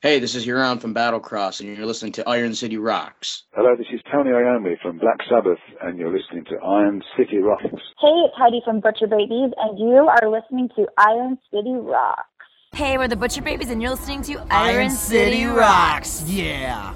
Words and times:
Hey, 0.00 0.20
this 0.20 0.36
is 0.36 0.46
Hiran 0.46 0.80
from 0.80 0.94
Battlecross, 0.94 1.58
and 1.58 1.76
you're 1.76 1.84
listening 1.84 2.12
to 2.12 2.28
Iron 2.28 2.54
City 2.54 2.76
Rocks. 2.76 3.42
Hello, 3.52 3.74
this 3.74 3.88
is 3.92 4.00
Tony 4.12 4.30
Iommi 4.30 4.80
from 4.80 4.96
Black 4.98 5.16
Sabbath, 5.28 5.58
and 5.82 5.98
you're 5.98 6.16
listening 6.16 6.44
to 6.44 6.56
Iron 6.64 7.02
City 7.16 7.38
Rocks. 7.38 7.64
Hey, 7.64 8.06
it's 8.06 8.34
Heidi 8.36 8.62
from 8.64 8.78
Butcher 8.78 9.08
Babies, 9.08 9.50
and 9.56 9.76
you 9.76 10.08
are 10.08 10.30
listening 10.30 10.68
to 10.76 10.86
Iron 10.98 11.36
City 11.52 11.72
Rocks. 11.72 12.28
Hey, 12.74 12.96
we're 12.96 13.08
the 13.08 13.16
Butcher 13.16 13.42
Babies, 13.42 13.70
and 13.70 13.82
you're 13.82 13.90
listening 13.90 14.22
to 14.22 14.34
Iron, 14.34 14.46
Iron 14.52 14.90
City, 14.90 15.32
City 15.32 15.44
Rocks. 15.46 16.22
Rocks. 16.22 16.30
Yeah. 16.30 16.94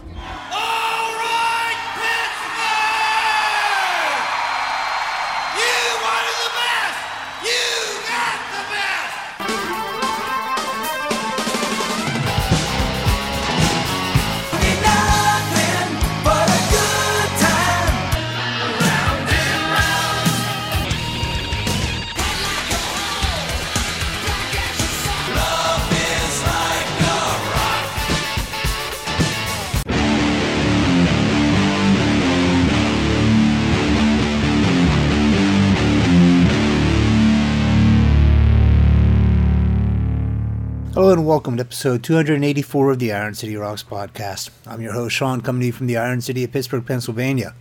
Hello 41.03 41.13
and 41.13 41.27
welcome 41.27 41.57
to 41.57 41.65
episode 41.65 42.05
284 42.05 42.93
of 42.93 43.01
the 43.01 43.13
Iron 43.13 43.35
City 43.35 43.57
Rocks 43.57 43.83
podcast. 43.83 44.51
I'm 44.69 44.81
your 44.81 44.93
host, 44.93 45.17
Sean, 45.17 45.41
coming 45.41 45.59
to 45.59 45.67
you 45.67 45.73
from 45.73 45.89
the 45.89 45.97
Iron 45.97 46.21
City 46.21 46.45
of 46.45 46.53
Pittsburgh, 46.53 46.87
Pennsylvania. 46.87 47.57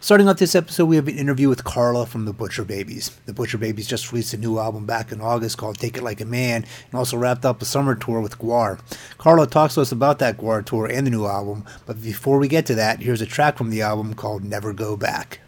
Starting 0.00 0.28
off 0.28 0.38
this 0.38 0.56
episode, 0.56 0.86
we 0.86 0.96
have 0.96 1.06
an 1.06 1.16
interview 1.16 1.48
with 1.48 1.62
Carla 1.62 2.04
from 2.04 2.24
the 2.24 2.32
Butcher 2.32 2.64
Babies. 2.64 3.10
The 3.26 3.32
Butcher 3.32 3.58
Babies 3.58 3.86
just 3.86 4.10
released 4.10 4.34
a 4.34 4.38
new 4.38 4.58
album 4.58 4.86
back 4.86 5.12
in 5.12 5.20
August 5.20 5.56
called 5.56 5.78
Take 5.78 5.98
It 5.98 6.02
Like 6.02 6.20
a 6.20 6.24
Man 6.24 6.64
and 6.86 6.94
also 6.98 7.16
wrapped 7.16 7.44
up 7.44 7.62
a 7.62 7.64
summer 7.64 7.94
tour 7.94 8.20
with 8.20 8.40
GWAR. 8.40 8.80
Carla 9.18 9.46
talks 9.46 9.74
to 9.74 9.82
us 9.82 9.92
about 9.92 10.18
that 10.18 10.36
GWAR 10.36 10.66
tour 10.66 10.86
and 10.86 11.06
the 11.06 11.12
new 11.12 11.26
album, 11.26 11.64
but 11.86 12.02
before 12.02 12.40
we 12.40 12.48
get 12.48 12.66
to 12.66 12.74
that, 12.74 13.02
here's 13.02 13.20
a 13.20 13.26
track 13.26 13.56
from 13.56 13.70
the 13.70 13.82
album 13.82 14.14
called 14.14 14.42
Never 14.42 14.72
Go 14.72 14.96
Back. 14.96 15.38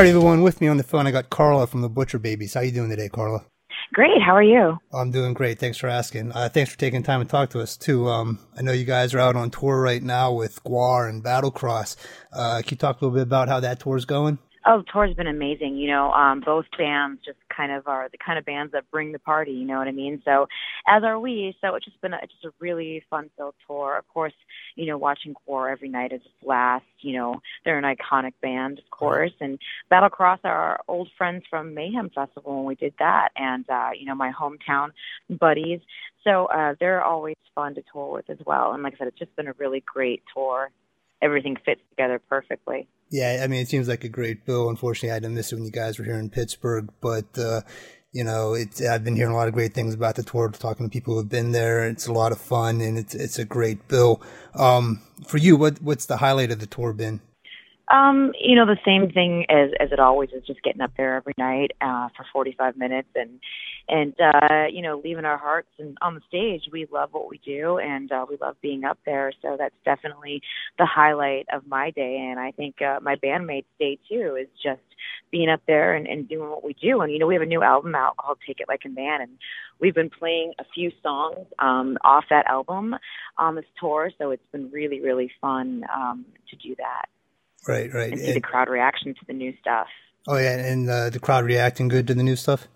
All 0.00 0.04
right, 0.04 0.16
everyone, 0.16 0.40
with 0.40 0.62
me 0.62 0.66
on 0.66 0.78
the 0.78 0.82
phone, 0.82 1.06
I 1.06 1.10
got 1.10 1.28
Carla 1.28 1.66
from 1.66 1.82
the 1.82 1.88
Butcher 1.90 2.18
Babies. 2.18 2.54
How 2.54 2.62
you 2.62 2.72
doing 2.72 2.88
today, 2.88 3.10
Carla? 3.10 3.44
Great, 3.92 4.22
how 4.22 4.34
are 4.34 4.42
you? 4.42 4.78
I'm 4.94 5.10
doing 5.10 5.34
great. 5.34 5.58
Thanks 5.58 5.76
for 5.76 5.88
asking. 5.88 6.32
Uh, 6.32 6.48
thanks 6.48 6.72
for 6.72 6.78
taking 6.78 7.02
time 7.02 7.20
to 7.20 7.28
talk 7.28 7.50
to 7.50 7.60
us 7.60 7.76
too. 7.76 8.08
Um, 8.08 8.38
I 8.56 8.62
know 8.62 8.72
you 8.72 8.86
guys 8.86 9.12
are 9.12 9.18
out 9.18 9.36
on 9.36 9.50
tour 9.50 9.78
right 9.78 10.02
now 10.02 10.32
with 10.32 10.64
GWAR 10.64 11.06
and 11.10 11.22
Battlecross. 11.22 11.96
Uh, 12.32 12.62
can 12.62 12.70
you 12.70 12.76
talk 12.78 12.98
a 12.98 13.04
little 13.04 13.14
bit 13.14 13.24
about 13.24 13.48
how 13.48 13.60
that 13.60 13.78
tour 13.78 13.98
is 13.98 14.06
going? 14.06 14.38
Oh, 14.66 14.78
the 14.78 14.84
tour's 14.92 15.14
been 15.14 15.26
amazing. 15.26 15.76
You 15.76 15.88
know, 15.90 16.12
um, 16.12 16.42
both 16.44 16.66
bands 16.76 17.22
just 17.24 17.38
kind 17.54 17.72
of 17.72 17.88
are 17.88 18.10
the 18.12 18.18
kind 18.18 18.38
of 18.38 18.44
bands 18.44 18.72
that 18.72 18.90
bring 18.90 19.10
the 19.10 19.18
party. 19.18 19.52
You 19.52 19.64
know 19.64 19.78
what 19.78 19.88
I 19.88 19.92
mean? 19.92 20.20
So, 20.22 20.48
as 20.86 21.02
are 21.02 21.18
we. 21.18 21.56
So 21.62 21.74
it's 21.76 21.86
just 21.86 21.98
been 22.02 22.12
a, 22.12 22.20
just 22.20 22.44
a 22.44 22.50
really 22.60 23.02
fun-filled 23.08 23.54
tour. 23.66 23.96
Of 23.96 24.06
course, 24.08 24.34
you 24.76 24.84
know, 24.84 24.98
watching 24.98 25.34
GWAR 25.48 25.72
every 25.72 25.88
night 25.88 26.12
is 26.12 26.20
a 26.26 26.44
blast. 26.44 26.84
You 27.00 27.16
know, 27.16 27.40
they're 27.64 27.78
an 27.78 27.96
iconic 27.96 28.34
band, 28.42 28.78
of 28.78 28.90
course, 28.90 29.32
and 29.40 29.58
Battlecross 29.90 30.40
are 30.44 30.52
our 30.52 30.80
old 30.88 31.08
friends 31.16 31.44
from 31.48 31.72
Mayhem 31.72 32.10
Festival 32.14 32.56
when 32.56 32.66
we 32.66 32.74
did 32.74 32.92
that, 32.98 33.30
and 33.36 33.64
uh, 33.70 33.90
you 33.98 34.04
know, 34.04 34.14
my 34.14 34.30
hometown 34.38 34.88
buddies. 35.30 35.80
So 36.22 36.46
uh, 36.46 36.74
they're 36.78 37.02
always 37.02 37.36
fun 37.54 37.74
to 37.76 37.82
tour 37.90 38.12
with 38.12 38.28
as 38.28 38.38
well. 38.44 38.72
And 38.72 38.82
like 38.82 38.92
I 38.94 38.98
said, 38.98 39.06
it's 39.08 39.18
just 39.18 39.34
been 39.36 39.48
a 39.48 39.54
really 39.54 39.82
great 39.86 40.22
tour. 40.34 40.70
Everything 41.22 41.56
fits 41.64 41.80
together 41.90 42.20
perfectly. 42.28 42.86
Yeah, 43.10 43.40
I 43.42 43.48
mean, 43.48 43.60
it 43.60 43.68
seems 43.68 43.88
like 43.88 44.04
a 44.04 44.08
great 44.08 44.46
bill. 44.46 44.68
Unfortunately, 44.68 45.10
I 45.10 45.14
had 45.14 45.24
to 45.24 45.28
miss 45.28 45.52
it 45.52 45.56
when 45.56 45.64
you 45.64 45.72
guys 45.72 45.98
were 45.98 46.04
here 46.04 46.18
in 46.18 46.30
Pittsburgh, 46.30 46.88
but 47.00 47.26
uh, 47.36 47.62
you 48.12 48.22
know, 48.22 48.54
it's 48.54 48.80
I've 48.80 49.04
been 49.04 49.16
hearing 49.16 49.32
a 49.32 49.36
lot 49.36 49.48
of 49.48 49.54
great 49.54 49.74
things 49.74 49.94
about 49.94 50.14
the 50.14 50.22
tour. 50.22 50.48
Talking 50.50 50.86
to 50.86 50.90
people 50.90 51.14
who 51.14 51.20
have 51.20 51.28
been 51.28 51.50
there, 51.52 51.86
it's 51.88 52.06
a 52.06 52.12
lot 52.12 52.30
of 52.30 52.40
fun 52.40 52.80
and 52.80 52.96
it's 52.96 53.14
it's 53.14 53.38
a 53.38 53.44
great 53.44 53.88
bill. 53.88 54.22
Um, 54.54 55.02
for 55.26 55.38
you, 55.38 55.56
what 55.56 55.82
what's 55.82 56.06
the 56.06 56.18
highlight 56.18 56.52
of 56.52 56.60
the 56.60 56.66
tour 56.66 56.92
been? 56.92 57.20
Um, 57.90 58.32
you 58.40 58.54
know, 58.54 58.66
the 58.66 58.78
same 58.84 59.10
thing 59.10 59.46
as 59.48 59.70
as 59.80 59.90
it 59.90 59.98
always 59.98 60.30
is 60.30 60.46
just 60.46 60.62
getting 60.62 60.80
up 60.80 60.92
there 60.96 61.16
every 61.16 61.34
night 61.36 61.72
uh 61.80 62.08
for 62.16 62.24
45 62.32 62.76
minutes 62.76 63.08
and 63.16 63.40
and 63.88 64.14
uh 64.20 64.66
you 64.70 64.80
know, 64.80 65.00
leaving 65.02 65.24
our 65.24 65.38
hearts 65.38 65.70
and 65.78 65.98
on 66.00 66.14
the 66.14 66.20
stage. 66.28 66.70
We 66.70 66.86
love 66.92 67.08
what 67.12 67.28
we 67.28 67.40
do 67.44 67.78
and 67.78 68.10
uh 68.12 68.26
we 68.28 68.36
love 68.40 68.54
being 68.62 68.84
up 68.84 68.98
there, 69.04 69.32
so 69.42 69.56
that's 69.58 69.74
definitely 69.84 70.40
the 70.78 70.86
highlight 70.86 71.46
of 71.52 71.66
my 71.66 71.90
day. 71.90 72.28
And 72.30 72.38
I 72.38 72.52
think 72.52 72.80
uh 72.80 73.00
my 73.02 73.16
bandmates 73.16 73.64
day 73.80 73.98
too 74.08 74.36
is 74.40 74.48
just 74.62 74.82
being 75.32 75.48
up 75.48 75.62
there 75.66 75.94
and, 75.94 76.06
and 76.06 76.28
doing 76.28 76.48
what 76.48 76.62
we 76.62 76.74
do. 76.74 77.00
And 77.00 77.12
you 77.12 77.18
know, 77.18 77.26
we 77.26 77.34
have 77.34 77.42
a 77.42 77.46
new 77.46 77.62
album 77.62 77.96
out 77.96 78.16
called 78.18 78.38
Take 78.46 78.60
It 78.60 78.68
Like 78.68 78.82
a 78.86 78.88
Man. 78.88 79.20
And 79.22 79.32
we've 79.80 79.94
been 79.94 80.10
playing 80.10 80.52
a 80.60 80.64
few 80.72 80.92
songs 81.02 81.44
um 81.58 81.98
off 82.04 82.24
that 82.30 82.46
album 82.46 82.94
on 83.36 83.56
this 83.56 83.64
tour, 83.80 84.12
so 84.16 84.30
it's 84.30 84.46
been 84.52 84.70
really 84.70 85.00
really 85.00 85.32
fun 85.40 85.82
um 85.92 86.24
to 86.50 86.56
do 86.56 86.76
that 86.76 87.08
Right, 87.68 87.92
right. 87.92 88.12
and 88.12 88.20
see 88.20 88.32
the 88.32 88.40
crowd 88.40 88.68
reaction 88.68 89.14
to 89.14 89.20
the 89.26 89.32
new 89.32 89.54
stuff. 89.60 89.88
oh 90.26 90.36
yeah, 90.36 90.56
and 90.56 90.88
uh, 90.88 91.10
the 91.10 91.20
crowd 91.20 91.44
reacting 91.44 91.88
good 91.88 92.06
to 92.06 92.14
the 92.14 92.22
new 92.22 92.36
stuff. 92.36 92.66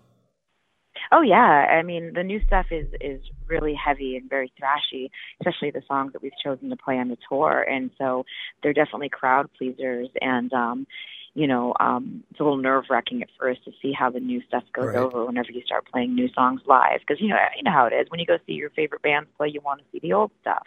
Oh 1.11 1.21
yeah, 1.21 1.67
I 1.69 1.83
mean 1.83 2.13
the 2.13 2.23
new 2.23 2.41
stuff 2.45 2.67
is 2.71 2.87
is 3.01 3.21
really 3.47 3.75
heavy 3.75 4.15
and 4.15 4.29
very 4.29 4.51
thrashy, 4.59 5.09
especially 5.39 5.71
the 5.71 5.83
songs 5.87 6.13
that 6.13 6.21
we've 6.21 6.31
chosen 6.43 6.69
to 6.69 6.75
play 6.75 6.97
on 6.97 7.09
the 7.09 7.17
tour, 7.29 7.61
and 7.61 7.91
so 7.97 8.25
they're 8.63 8.73
definitely 8.73 9.09
crowd 9.09 9.49
pleasers. 9.57 10.09
And 10.21 10.51
um, 10.53 10.87
you 11.35 11.47
know, 11.47 11.73
um, 11.81 12.23
it's 12.31 12.39
a 12.39 12.43
little 12.43 12.57
nerve 12.57 12.85
wracking 12.89 13.21
at 13.21 13.29
first 13.37 13.63
to 13.65 13.71
see 13.81 13.91
how 13.91 14.09
the 14.09 14.21
new 14.21 14.41
stuff 14.47 14.63
goes 14.73 14.87
Right. 14.87 14.95
over 14.95 15.25
whenever 15.25 15.51
you 15.51 15.61
start 15.65 15.85
playing 15.91 16.15
new 16.15 16.29
songs 16.33 16.61
live, 16.65 17.01
because 17.01 17.21
you 17.21 17.27
know 17.27 17.35
you 17.57 17.63
know 17.63 17.71
how 17.71 17.85
it 17.85 17.93
is 17.93 18.09
when 18.09 18.21
you 18.21 18.25
go 18.25 18.37
see 18.47 18.53
your 18.53 18.69
favorite 18.71 19.01
bands 19.01 19.29
play, 19.37 19.49
you 19.49 19.59
want 19.61 19.81
to 19.81 19.85
see 19.91 19.99
the 19.99 20.13
old 20.13 20.31
stuff. 20.41 20.63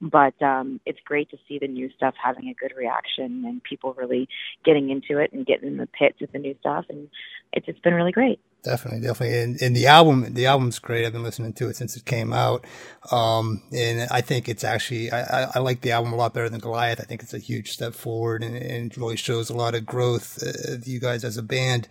But 0.00 0.40
um, 0.40 0.80
it's 0.86 1.00
great 1.04 1.30
to 1.30 1.36
see 1.48 1.58
the 1.58 1.66
new 1.66 1.90
stuff 1.96 2.14
having 2.22 2.48
a 2.48 2.54
good 2.54 2.72
reaction 2.76 3.44
and 3.44 3.62
people 3.62 3.92
really 3.94 4.28
getting 4.64 4.90
into 4.90 5.18
it 5.18 5.32
and 5.32 5.44
getting 5.44 5.68
in 5.68 5.76
the 5.78 5.88
pits 5.88 6.20
with 6.20 6.32
the 6.32 6.38
new 6.38 6.54
stuff, 6.60 6.84
and 6.88 7.08
it's 7.52 7.66
it's 7.68 7.80
been 7.80 7.94
really 7.94 8.12
great. 8.12 8.38
Definitely, 8.64 9.00
definitely. 9.00 9.38
And, 9.38 9.62
and 9.62 9.76
the 9.76 9.86
album, 9.86 10.34
the 10.34 10.46
album's 10.46 10.78
great. 10.78 11.06
I've 11.06 11.12
been 11.12 11.22
listening 11.22 11.52
to 11.54 11.68
it 11.68 11.76
since 11.76 11.96
it 11.96 12.04
came 12.04 12.32
out. 12.32 12.64
Um, 13.12 13.62
and 13.72 14.08
I 14.10 14.20
think 14.20 14.48
it's 14.48 14.64
actually, 14.64 15.10
I, 15.10 15.44
I, 15.44 15.50
I 15.56 15.58
like 15.60 15.82
the 15.82 15.92
album 15.92 16.12
a 16.12 16.16
lot 16.16 16.34
better 16.34 16.48
than 16.48 16.60
Goliath. 16.60 17.00
I 17.00 17.04
think 17.04 17.22
it's 17.22 17.34
a 17.34 17.38
huge 17.38 17.70
step 17.70 17.94
forward 17.94 18.42
and, 18.42 18.56
and 18.56 18.96
really 18.98 19.16
shows 19.16 19.50
a 19.50 19.54
lot 19.54 19.74
of 19.74 19.86
growth 19.86 20.42
uh, 20.42 20.76
you 20.84 20.98
guys 20.98 21.24
as 21.24 21.36
a 21.36 21.42
band. 21.42 21.88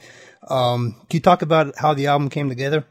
Um, 0.49 0.95
can 1.09 1.17
you 1.17 1.21
talk 1.21 1.41
about 1.41 1.77
how 1.77 1.93
the 1.93 2.07
album 2.07 2.29
came 2.29 2.49
together? 2.49 2.85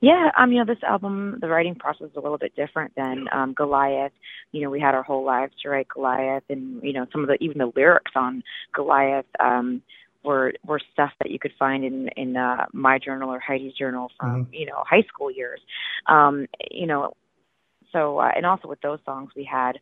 Yeah, 0.00 0.30
um, 0.36 0.52
you 0.52 0.58
know, 0.58 0.66
this 0.66 0.82
album, 0.82 1.38
the 1.40 1.48
writing 1.48 1.74
process 1.74 2.08
is 2.08 2.16
a 2.16 2.20
little 2.20 2.38
bit 2.38 2.54
different 2.54 2.92
than 2.96 3.26
um, 3.32 3.54
Goliath. 3.54 4.12
You 4.52 4.62
know, 4.62 4.70
we 4.70 4.80
had 4.80 4.94
our 4.94 5.02
whole 5.02 5.24
lives 5.24 5.54
to 5.62 5.70
write 5.70 5.88
Goliath, 5.88 6.44
and 6.50 6.82
you 6.82 6.92
know, 6.92 7.06
some 7.12 7.22
of 7.22 7.28
the 7.28 7.36
even 7.40 7.58
the 7.58 7.72
lyrics 7.74 8.12
on 8.14 8.42
Goliath 8.74 9.24
um, 9.40 9.82
were 10.26 10.52
were 10.66 10.80
stuff 10.92 11.12
that 11.20 11.30
you 11.30 11.38
could 11.38 11.52
find 11.58 11.84
in 11.84 12.08
in 12.16 12.36
uh, 12.36 12.66
my 12.72 12.98
journal 12.98 13.30
or 13.30 13.40
Heidi's 13.40 13.74
journal 13.74 14.10
from 14.18 14.48
you 14.52 14.66
know 14.66 14.82
high 14.84 15.04
school 15.08 15.30
years. 15.30 15.60
Um, 16.06 16.46
you 16.70 16.86
know, 16.86 17.14
so 17.92 18.18
uh, 18.18 18.30
and 18.34 18.44
also 18.44 18.68
with 18.68 18.80
those 18.80 18.98
songs, 19.06 19.30
we 19.36 19.48
had 19.50 19.78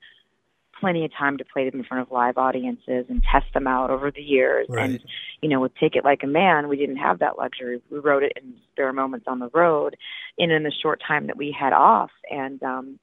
plenty 0.81 1.05
of 1.05 1.13
time 1.17 1.39
to 1.39 1.45
play 1.45 1.69
them 1.69 1.81
in 1.81 1.87
front 1.87 2.03
of 2.03 2.13
live 2.13 2.37
audiences 2.37 3.07
and 3.09 3.23
test 3.33 3.47
them 3.55 3.67
out 3.67 3.91
over 3.91 4.11
the 4.11 4.23
years. 4.23 4.67
Right. 4.69 4.91
And 4.91 5.01
you 5.41 5.49
know, 5.49 5.61
with 5.61 5.73
Take 5.81 5.97
It 5.97 6.05
Like 6.05 6.23
a 6.23 6.27
Man, 6.27 6.69
we 6.69 6.77
didn't 6.77 6.97
have 6.97 7.21
that 7.21 7.39
luxury. 7.39 7.81
We 7.91 7.99
wrote 7.99 8.23
it 8.23 8.33
in 8.37 8.55
spare 8.73 8.93
moments 8.93 9.27
on 9.29 9.39
the 9.39 9.51
road, 9.55 9.97
and 10.39 10.53
in 10.53 10.63
the 10.63 10.73
short 10.83 11.01
time 11.07 11.27
that 11.29 11.37
we 11.37 11.57
had 11.59 11.73
off, 11.73 12.11
and 12.31 12.63
um, 12.63 12.99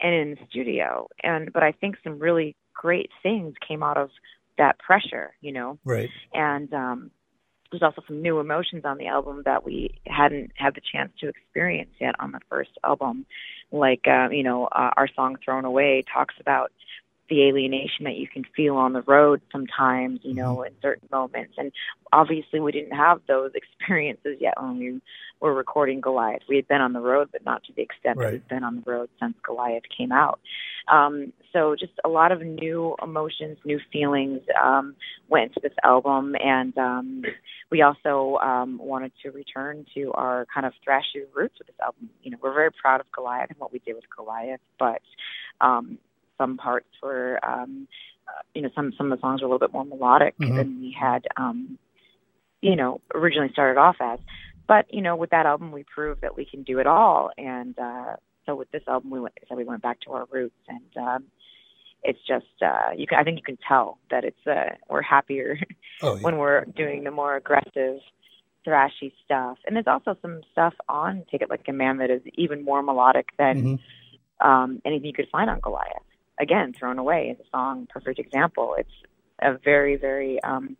and 0.00 0.14
in 0.14 0.30
the 0.30 0.46
studio. 0.48 1.08
And 1.22 1.52
but 1.52 1.62
I 1.62 1.72
think 1.72 1.96
some 2.04 2.18
really 2.18 2.56
great 2.74 3.10
things 3.22 3.54
came 3.66 3.82
out 3.82 3.98
of 3.98 4.10
that 4.60 4.78
pressure. 4.78 5.34
You 5.40 5.52
know, 5.52 5.78
Right. 5.84 6.10
and 6.32 6.72
um 6.72 7.10
there's 7.70 7.82
also 7.82 8.02
some 8.06 8.20
new 8.20 8.40
emotions 8.40 8.84
on 8.84 8.98
the 8.98 9.06
album 9.06 9.42
that 9.44 9.64
we 9.64 9.94
hadn't 10.06 10.50
had 10.56 10.74
the 10.74 10.80
chance 10.92 11.12
to 11.20 11.28
experience 11.28 11.90
yet 12.00 12.14
on 12.18 12.32
the 12.32 12.40
first 12.48 12.70
album 12.82 13.26
like 13.70 14.06
um 14.08 14.32
you 14.32 14.42
know 14.42 14.64
uh, 14.66 14.90
our 14.96 15.08
song 15.14 15.36
thrown 15.44 15.64
away 15.64 16.02
talks 16.12 16.34
about 16.40 16.72
the 17.30 17.44
alienation 17.44 18.04
that 18.04 18.16
you 18.16 18.28
can 18.28 18.44
feel 18.56 18.76
on 18.76 18.92
the 18.92 19.02
road 19.02 19.40
sometimes 19.52 20.20
you 20.22 20.34
know 20.34 20.62
in 20.62 20.72
certain 20.82 21.08
moments. 21.12 21.54
And 21.56 21.72
obviously 22.12 22.60
we 22.60 22.72
didn't 22.72 22.96
have 22.96 23.20
those 23.28 23.52
experiences 23.54 24.36
yet 24.40 24.54
when 24.60 24.78
we 24.78 25.00
were 25.40 25.54
recording 25.54 26.00
goliath. 26.00 26.42
We 26.48 26.56
had 26.56 26.68
been 26.68 26.80
on 26.82 26.92
the 26.92 27.00
road 27.00 27.28
but 27.32 27.44
not 27.44 27.64
to 27.64 27.72
the 27.74 27.82
extent 27.82 28.18
Right. 28.18 28.26
that 28.26 28.32
we've 28.32 28.48
been 28.48 28.64
on 28.64 28.82
the 28.84 28.90
road 28.90 29.08
since 29.20 29.34
goliath 29.46 29.84
came 29.96 30.12
out. 30.12 30.40
Um 30.92 31.32
so 31.52 31.76
just 31.78 31.92
a 32.04 32.08
lot 32.08 32.32
of 32.32 32.42
new 32.42 32.94
emotions 33.02 33.58
new 33.64 33.80
feelings 33.92 34.42
um 34.62 34.94
went 35.28 35.44
into 35.48 35.60
this 35.62 35.76
album. 35.84 36.34
And 36.40 36.76
um 36.78 37.22
we 37.70 37.82
also 37.82 38.38
um 38.42 38.78
wanted 38.78 39.12
to 39.22 39.30
return 39.30 39.86
to 39.94 40.12
our 40.14 40.46
kind 40.52 40.66
of 40.66 40.72
thrashy 40.86 41.22
roots 41.32 41.54
with 41.58 41.68
this 41.68 41.76
album. 41.82 42.10
You 42.22 42.32
know 42.32 42.38
we're 42.42 42.54
very 42.54 42.70
proud 42.72 43.00
of 43.00 43.06
goliath 43.12 43.50
and 43.50 43.58
what 43.58 43.72
we 43.72 43.78
did 43.78 43.94
with 43.94 44.04
goliath 44.14 44.60
but 44.78 45.00
um 45.60 45.98
some 46.40 46.56
parts 46.56 46.88
were 47.02 47.38
um 47.44 47.86
uh, 48.28 48.40
you 48.54 48.62
know 48.62 48.70
some 48.74 48.92
some 48.96 49.12
of 49.12 49.18
the 49.18 49.20
songs 49.20 49.42
were 49.42 49.46
a 49.46 49.50
little 49.50 49.66
bit 49.66 49.72
more 49.74 49.84
melodic 49.84 50.34
Mhm. 50.38 50.56
than 50.56 50.80
we 50.80 50.96
had 50.98 51.26
um 51.36 51.78
you 52.62 52.76
know 52.76 53.00
originally 53.14 53.52
started 53.52 53.78
off 53.78 53.96
as 54.00 54.18
but 54.66 54.86
you 54.96 55.02
know 55.02 55.16
with 55.16 55.30
that 55.30 55.44
album 55.46 55.70
we 55.70 55.84
proved 55.84 56.22
that 56.22 56.34
we 56.36 56.44
can 56.46 56.62
do 56.62 56.78
it 56.78 56.86
all 56.86 57.30
and 57.36 57.78
uh 57.78 58.16
so 58.46 58.54
with 58.54 58.70
this 58.70 58.82
album 58.88 59.10
we 59.10 59.20
went 59.20 59.34
so 59.48 59.54
we 59.54 59.64
went 59.64 59.82
back 59.82 60.00
to 60.00 60.12
our 60.12 60.26
roots 60.30 60.62
and 60.68 60.90
um 61.06 61.24
it's 62.02 62.20
just 62.26 62.46
uh 62.62 62.90
you 62.96 63.06
can 63.06 63.18
I 63.18 63.24
think 63.24 63.36
you 63.36 63.42
can 63.44 63.58
tell 63.68 63.98
that 64.10 64.24
it's 64.24 64.46
uh 64.46 64.70
we're 64.88 65.02
happier 65.02 65.58
Oh, 66.02 66.14
yeah. 66.16 66.22
when 66.22 66.38
we're 66.38 66.64
doing 66.82 67.04
the 67.04 67.10
more 67.10 67.36
aggressive 67.36 67.98
thrashy 68.66 69.12
stuff 69.24 69.58
and 69.66 69.74
there's 69.76 69.86
also 69.94 70.16
some 70.22 70.40
stuff 70.52 70.74
on 70.88 71.24
take 71.30 71.42
it 71.42 71.50
like 71.50 71.66
a 71.68 71.72
man 71.74 71.98
that 71.98 72.10
is 72.10 72.22
even 72.36 72.64
more 72.64 72.82
melodic 72.82 73.28
than 73.38 73.56
Mhm. 73.62 73.78
um 74.48 74.80
anything 74.86 75.06
you 75.06 75.12
could 75.20 75.28
find 75.36 75.48
on 75.50 75.60
goliath 75.60 76.08
again 76.40 76.72
thrown 76.72 76.98
away 76.98 77.36
a 77.38 77.44
song 77.50 77.86
perfect 77.88 78.18
example 78.18 78.74
it's 78.78 78.90
a 79.42 79.56
very 79.64 79.96
very 79.96 80.42
um 80.42 80.76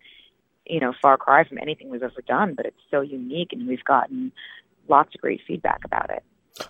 you 0.66 0.80
know 0.80 0.92
far 1.00 1.16
cry 1.16 1.44
from 1.46 1.58
anything 1.58 1.90
we've 1.90 2.02
ever 2.02 2.22
done 2.26 2.54
but 2.54 2.66
it's 2.66 2.80
so 2.90 3.00
unique 3.00 3.52
and 3.52 3.68
we've 3.68 3.84
gotten 3.84 4.32
lots 4.88 5.14
of 5.14 5.20
great 5.20 5.40
feedback 5.46 5.80
about 5.84 6.10
it 6.10 6.22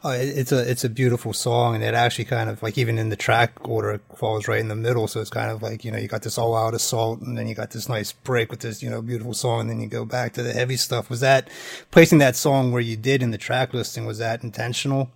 Oh, 0.04 0.10
it's 0.10 0.52
a 0.52 0.70
it's 0.70 0.84
a 0.84 0.88
beautiful 0.88 1.32
song, 1.32 1.74
and 1.74 1.82
it 1.82 1.94
actually 1.94 2.26
kind 2.26 2.48
of 2.48 2.62
like 2.62 2.78
even 2.78 2.96
in 2.96 3.08
the 3.08 3.16
track 3.16 3.56
order 3.68 3.92
it 3.92 4.02
falls 4.14 4.46
right 4.46 4.60
in 4.60 4.68
the 4.68 4.76
middle. 4.76 5.08
So 5.08 5.20
it's 5.20 5.30
kind 5.30 5.50
of 5.50 5.62
like 5.62 5.84
you 5.84 5.90
know 5.90 5.98
you 5.98 6.06
got 6.06 6.22
this 6.22 6.38
all 6.38 6.54
out 6.54 6.74
assault, 6.74 7.22
and 7.22 7.36
then 7.36 7.48
you 7.48 7.56
got 7.56 7.70
this 7.70 7.88
nice 7.88 8.12
break 8.12 8.50
with 8.50 8.60
this 8.60 8.84
you 8.84 8.90
know 8.90 9.02
beautiful 9.02 9.34
song, 9.34 9.62
and 9.62 9.70
then 9.70 9.80
you 9.80 9.88
go 9.88 10.04
back 10.04 10.32
to 10.34 10.44
the 10.44 10.52
heavy 10.52 10.76
stuff. 10.76 11.10
Was 11.10 11.20
that 11.20 11.48
placing 11.90 12.18
that 12.18 12.36
song 12.36 12.70
where 12.70 12.82
you 12.82 12.96
did 12.96 13.20
in 13.20 13.32
the 13.32 13.38
track 13.38 13.74
listing? 13.74 14.06
Was 14.06 14.18
that 14.18 14.44
intentional? 14.44 15.10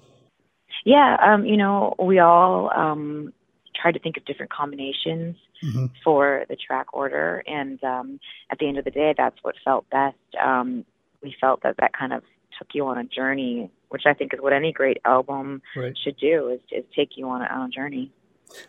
yeah 0.84 1.16
um 1.20 1.44
you 1.44 1.56
know 1.56 1.94
we 1.98 2.18
all 2.18 2.70
um 2.76 3.32
tried 3.74 3.92
to 3.92 3.98
think 3.98 4.16
of 4.16 4.24
different 4.24 4.50
combinations 4.52 5.36
Mhm. 5.62 5.90
for 6.02 6.44
the 6.48 6.56
track 6.56 6.86
order 6.92 7.42
and 7.46 7.82
um 7.84 8.20
at 8.50 8.58
the 8.58 8.68
end 8.68 8.78
of 8.78 8.84
the 8.84 8.90
day 8.90 9.14
that's 9.16 9.36
what 9.42 9.54
felt 9.64 9.88
best 9.90 10.16
um 10.42 10.84
we 11.22 11.34
felt 11.40 11.62
that 11.62 11.76
that 11.78 11.92
kind 11.92 12.12
of 12.12 12.22
took 12.58 12.68
you 12.74 12.86
on 12.86 12.98
a 12.98 13.04
journey 13.04 13.70
which 13.88 14.02
i 14.06 14.12
think 14.14 14.34
is 14.34 14.40
what 14.40 14.52
any 14.52 14.72
great 14.72 14.98
album 15.04 15.62
Right. 15.76 15.96
should 16.02 16.16
do 16.18 16.48
is, 16.50 16.60
is 16.70 16.84
take 16.94 17.16
you 17.16 17.28
on 17.28 17.42
a, 17.42 17.46
on 17.46 17.66
a 17.66 17.68
journey 17.70 18.10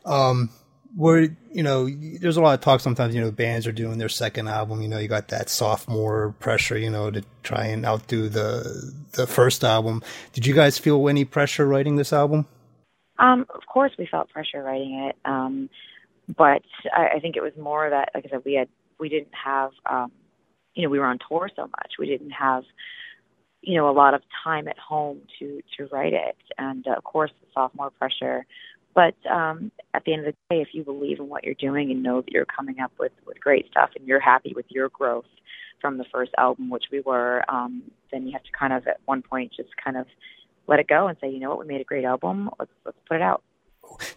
Um, 0.05 0.49
where 0.95 1.27
you 1.51 1.61
know, 1.63 1.89
there's 1.89 2.37
a 2.37 2.41
lot 2.41 2.53
of 2.53 2.61
talk 2.61 2.79
sometimes. 2.79 3.13
You 3.13 3.19
know, 3.21 3.29
bands 3.31 3.67
are 3.67 3.73
doing 3.73 3.97
their 3.97 4.07
second 4.09 4.47
album. 4.47 4.81
You 4.81 4.87
know, 4.87 4.97
you 4.97 5.09
got 5.09 5.27
that 5.27 5.49
sophomore 5.49 6.33
pressure. 6.39 6.77
You 6.77 6.89
know, 6.89 7.11
to 7.11 7.21
try 7.43 7.65
and 7.65 7.85
outdo 7.85 8.29
the 8.29 8.93
the 9.11 9.27
first 9.27 9.63
album. 9.65 10.01
Did 10.31 10.45
you 10.45 10.53
guys 10.55 10.77
feel 10.77 11.07
any 11.09 11.25
pressure 11.25 11.65
writing 11.67 11.97
this 11.97 12.13
album? 12.13 12.45
Um, 13.17 13.45
of 13.53 13.61
course, 13.71 13.91
we 13.97 14.07
felt 14.09 14.29
pressure 14.29 14.61
writing 14.63 15.09
it, 15.09 15.15
um, 15.25 15.69
but 16.37 16.63
I, 16.93 17.15
I 17.15 17.19
think 17.19 17.35
it 17.35 17.43
was 17.43 17.53
more 17.59 17.89
that, 17.89 18.09
like 18.13 18.25
I 18.25 18.29
said, 18.29 18.41
we 18.45 18.53
had 18.55 18.67
we 18.99 19.09
didn't 19.09 19.33
have, 19.33 19.71
um, 19.89 20.11
you 20.73 20.83
know, 20.83 20.89
we 20.89 20.99
were 20.99 21.05
on 21.05 21.19
tour 21.27 21.49
so 21.55 21.63
much. 21.63 21.93
We 21.99 22.07
didn't 22.07 22.31
have, 22.31 22.63
you 23.61 23.75
know, 23.75 23.89
a 23.89 23.91
lot 23.91 24.13
of 24.13 24.21
time 24.43 24.67
at 24.67 24.77
home 24.79 25.21
to 25.39 25.61
to 25.77 25.87
write 25.91 26.13
it, 26.13 26.37
and 26.57 26.85
uh, 26.87 26.95
of 26.97 27.03
course, 27.03 27.31
the 27.41 27.47
sophomore 27.53 27.91
pressure. 27.91 28.45
But 28.93 29.15
um, 29.29 29.71
at 29.93 30.05
the 30.05 30.13
end 30.13 30.25
of 30.25 30.33
the 30.33 30.55
day, 30.55 30.61
if 30.61 30.69
you 30.71 30.83
believe 30.83 31.19
in 31.19 31.27
what 31.27 31.43
you're 31.43 31.53
doing 31.55 31.91
and 31.91 32.01
know 32.01 32.21
that 32.21 32.31
you're 32.31 32.45
coming 32.45 32.79
up 32.79 32.91
with 32.99 33.11
with 33.25 33.39
great 33.39 33.67
stuff, 33.69 33.91
and 33.95 34.07
you're 34.07 34.19
happy 34.19 34.53
with 34.55 34.65
your 34.69 34.89
growth 34.89 35.25
from 35.81 35.97
the 35.97 36.05
first 36.11 36.31
album, 36.37 36.69
which 36.69 36.85
we 36.91 37.01
were, 37.01 37.43
um, 37.49 37.83
then 38.11 38.25
you 38.25 38.31
have 38.33 38.43
to 38.43 38.51
kind 38.57 38.73
of 38.73 38.87
at 38.87 38.99
one 39.05 39.21
point 39.21 39.51
just 39.55 39.69
kind 39.83 39.97
of 39.97 40.07
let 40.67 40.79
it 40.79 40.87
go 40.87 41.07
and 41.07 41.17
say, 41.21 41.29
you 41.29 41.39
know 41.39 41.49
what, 41.49 41.59
we 41.59 41.65
made 41.65 41.81
a 41.81 41.85
great 41.85 42.05
album. 42.05 42.49
Let's 42.59 42.71
let's 42.85 42.97
put 43.07 43.15
it 43.15 43.21
out. 43.21 43.43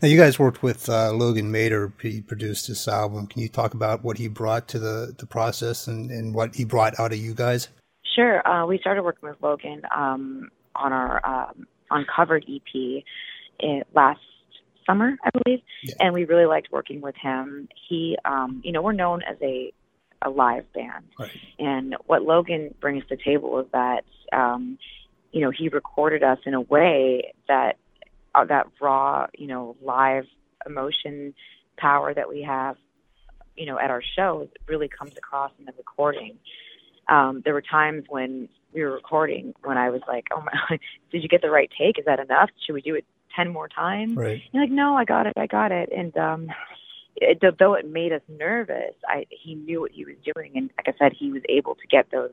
Now, 0.01 0.09
you 0.09 0.17
guys 0.17 0.39
worked 0.39 0.63
with 0.63 0.89
uh, 0.89 1.13
Logan 1.13 1.53
Mader. 1.53 1.93
He 2.01 2.23
produced 2.23 2.69
this 2.69 2.89
album. 2.89 3.27
Can 3.27 3.43
you 3.43 3.49
talk 3.49 3.75
about 3.75 4.03
what 4.03 4.17
he 4.17 4.27
brought 4.27 4.67
to 4.69 4.79
the, 4.79 5.15
the 5.19 5.27
process 5.27 5.87
and, 5.87 6.11
and 6.11 6.35
what 6.35 6.55
he 6.57 6.65
brought 6.65 6.99
out 6.99 7.13
of 7.13 7.19
you 7.19 7.35
guys? 7.35 7.69
Sure. 8.17 8.47
Uh, 8.49 8.65
we 8.67 8.79
started 8.79 9.03
working 9.03 9.29
with 9.29 9.37
Logan 9.43 9.83
um, 9.95 10.49
on 10.75 10.93
our 10.95 11.25
um, 11.25 11.67
uncovered 11.91 12.47
EP 12.49 13.03
in, 13.61 13.83
last 13.95 14.21
summer, 14.87 15.17
I 15.23 15.31
believe, 15.45 15.61
Yeah. 15.83 15.95
and 16.01 16.15
we 16.15 16.25
really 16.25 16.47
liked 16.47 16.69
working 16.73 17.03
with 17.03 17.15
him. 17.17 17.69
He, 17.89 18.17
um, 18.25 18.63
you 18.65 18.73
know, 18.73 18.81
we're 18.83 18.93
known 18.93 19.23
as 19.23 19.37
a 19.43 19.73
a 20.23 20.31
live 20.31 20.65
band, 20.73 21.05
Right. 21.17 21.31
and 21.61 21.95
what 22.07 22.23
Logan 22.23 22.75
brings 22.81 23.05
to 23.07 23.15
the 23.17 23.23
table 23.23 23.61
is 23.61 23.67
that, 23.73 24.03
um, 24.33 24.77
you 25.33 25.41
know, 25.41 25.51
he 25.51 25.69
recorded 25.69 26.23
us 26.23 26.39
in 26.47 26.55
a 26.55 26.61
way 26.61 27.33
that 27.49 27.77
uh, 28.35 28.45
that 28.45 28.67
raw, 28.81 29.27
you 29.37 29.47
know, 29.47 29.77
live 29.83 30.25
emotion 30.67 31.35
power 31.77 32.13
that 32.13 32.29
we 32.29 32.43
have, 32.43 32.77
you 33.57 33.67
know, 33.67 33.79
at 33.79 33.91
our 33.91 34.03
shows 34.17 34.49
really 34.67 34.89
comes 34.89 35.17
across 35.17 35.53
in 35.59 35.65
the 35.65 35.73
recording. 35.77 36.39
Um, 37.09 37.43
there 37.45 37.55
were 37.55 37.63
times 37.63 38.05
when 38.09 38.49
we 38.73 38.83
were 38.83 38.93
recording 38.93 39.55
when 39.65 39.79
I 39.79 39.91
was 39.91 40.03
like, 40.07 40.27
"Oh 40.31 40.43
my, 40.43 40.79
did 41.13 41.23
you 41.23 41.29
get 41.29 41.43
the 41.43 41.51
right 41.51 41.71
take? 41.79 41.99
Is 41.99 42.05
that 42.05 42.21
enough? 42.21 42.51
Should 42.67 42.75
we 42.75 42.83
do 42.83 42.95
it 42.95 43.05
ten 43.35 43.51
more 43.51 43.69
times?" 43.69 44.17
Right. 44.17 44.43
You're 44.53 44.63
like, 44.63 44.73
no, 44.73 44.97
I 44.97 45.05
got 45.05 45.27
it, 45.27 45.33
I 45.37 45.47
got 45.47 45.73
it. 45.73 45.91
And 45.97 46.17
um, 46.17 46.49
it, 47.17 47.43
though 47.59 47.75
it 47.75 47.89
made 47.89 48.13
us 48.13 48.23
nervous, 48.29 48.95
I 49.07 49.27
he 49.31 49.55
knew 49.55 49.81
what 49.81 49.93
he 49.93 50.05
was 50.05 50.17
doing, 50.35 50.53
and 50.55 50.71
like 50.77 50.95
I 50.95 50.99
said, 50.99 51.13
he 51.19 51.33
was 51.33 51.43
able 51.49 51.75
to 51.75 51.87
get 51.87 52.11
those 52.11 52.33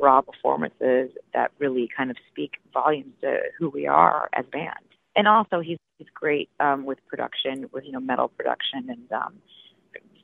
raw 0.00 0.20
performances 0.20 1.10
that 1.32 1.50
really 1.58 1.88
kind 1.96 2.10
of 2.10 2.16
speak 2.30 2.52
volumes 2.72 3.12
to 3.20 3.38
who 3.58 3.70
we 3.70 3.86
are 3.86 4.28
as 4.32 4.44
a 4.46 4.50
band. 4.50 4.74
And 5.16 5.28
also, 5.28 5.60
he's 5.60 5.78
he's 5.98 6.08
great 6.12 6.48
um, 6.60 6.84
with 6.84 6.98
production, 7.06 7.68
with 7.72 7.84
you 7.84 7.92
know 7.92 8.00
metal 8.00 8.28
production, 8.28 8.88
and 8.88 9.12
um, 9.12 9.34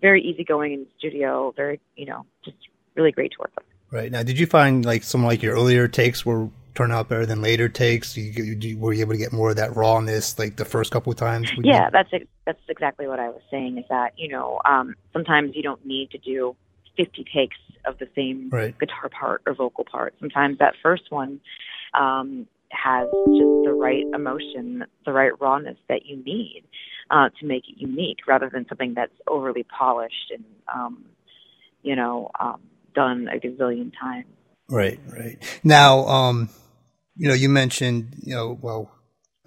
very 0.01 0.23
easygoing 0.23 0.73
in 0.73 0.81
the 0.81 0.89
studio. 0.99 1.53
Very 1.57 1.81
you 1.97 2.07
know 2.07 2.27
just 2.45 2.57
really 2.97 3.13
great 3.13 3.33
to 3.33 3.39
work 3.39 3.53
with. 3.57 3.65
Right. 3.93 4.11
Now, 4.11 4.23
did 4.23 4.39
you 4.39 4.47
find 4.47 4.85
like 4.85 5.03
some 5.03 5.25
like 5.25 5.43
your 5.43 5.55
earlier 5.55 5.89
takes 5.89 6.27
were 6.27 6.49
turn 6.75 6.93
out 6.93 7.09
better 7.09 7.27
than 7.27 7.43
later 7.43 7.69
takes? 7.69 8.17
You, 8.17 8.25
you, 8.25 8.57
you- 8.61 8.79
were 8.79 8.93
you 8.93 9.01
able 9.01 9.13
to 9.13 9.19
get 9.19 9.33
more 9.33 9.51
of 9.51 9.57
that 9.57 9.77
rawness 9.77 10.39
like 10.39 10.57
the 10.57 10.65
first 10.65 10.91
couple 10.91 11.13
of 11.13 11.19
times? 11.19 11.51
Yeah, 11.63 11.85
did? 11.85 11.93
that's 11.93 12.25
that's 12.47 12.61
exactly 12.69 13.07
what 13.07 13.21
I 13.21 13.29
was 13.29 13.43
saying. 13.51 13.79
Is 13.79 13.85
that 13.91 14.13
you 14.17 14.29
know 14.29 14.61
um, 14.65 14.95
sometimes 15.13 15.53
you 15.55 15.63
don't 15.63 15.85
need 15.85 16.11
to 16.11 16.19
do 16.19 16.57
50 17.05 17.25
takes 17.35 17.57
of 17.87 17.99
the 17.99 18.09
same 18.15 18.51
Right. 18.51 18.79
guitar 18.79 19.09
part 19.09 19.43
or 19.47 19.55
vocal 19.55 19.85
part. 19.85 20.15
Sometimes 20.21 20.59
that 20.59 20.75
first 20.83 21.05
one 21.11 21.41
um, 21.95 22.47
has 22.71 23.09
just 23.37 23.51
the 23.65 23.73
right 23.73 24.07
emotion, 24.15 24.85
the 25.07 25.13
right 25.13 25.33
rawness 25.41 25.79
that 25.89 26.07
you 26.07 26.17
need 26.23 26.65
uh, 27.11 27.31
to 27.41 27.47
make 27.47 27.69
it 27.69 27.77
unique, 27.79 28.19
rather 28.27 28.51
than 28.53 28.67
something 28.69 28.95
that's 28.95 29.13
overly 29.27 29.65
polished 29.65 30.31
and 30.31 30.45
um, 30.73 31.05
you 31.83 31.97
know 31.97 32.31
um, 32.39 32.61
done 32.95 33.29
a 33.29 33.39
gazillion 33.39 33.93
times. 33.99 34.27
Right, 34.69 35.01
right. 35.11 35.61
Now, 35.65 36.07
um, 36.07 36.49
you 37.17 37.29
know, 37.29 37.35
you 37.35 37.49
mentioned, 37.49 38.15
you 38.23 38.35
know, 38.35 38.59
well, 38.61 38.91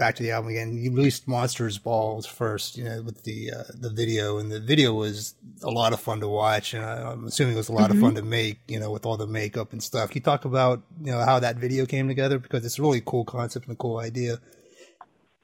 back 0.03 0.15
to 0.15 0.24
the 0.24 0.31
album 0.31 0.50
again. 0.50 0.77
You 0.77 0.91
released 0.91 1.29
Monsters 1.29 1.77
Balls 1.77 2.25
first, 2.25 2.77
you 2.77 2.83
know, 2.83 3.01
with 3.03 3.24
the 3.24 3.53
uh, 3.53 3.63
the 3.74 3.89
video, 3.89 4.38
and 4.38 4.51
the 4.51 4.60
video 4.60 4.93
was 4.93 5.33
a 5.62 5.72
lot 5.72 5.93
of 5.93 6.01
fun 6.01 6.19
to 6.19 6.27
watch, 6.27 6.74
and 6.74 6.83
I'm 6.83 7.24
assuming 7.24 7.53
it 7.53 7.57
was 7.57 7.69
a 7.69 7.74
lot 7.74 7.89
of 7.89 7.98
fun 8.01 8.15
to 8.15 8.22
make, 8.22 8.60
you 8.67 8.81
know, 8.81 8.91
with 8.91 9.05
all 9.05 9.15
the 9.15 9.25
makeup 9.25 9.72
and 9.72 9.81
stuff. 9.81 10.10
Can 10.10 10.19
you 10.19 10.24
talk 10.24 10.43
about, 10.43 10.81
you 11.01 11.13
know, 11.13 11.24
how 11.24 11.39
that 11.39 11.55
video 11.55 11.86
came 11.86 12.10
together 12.10 12.38
because 12.38 12.65
it's 12.65 12.77
a 12.79 12.81
really 12.81 13.01
cool 13.05 13.24
concept 13.24 13.67
and 13.67 13.75
a 13.75 13.77
cool 13.77 13.98
idea. 14.00 14.39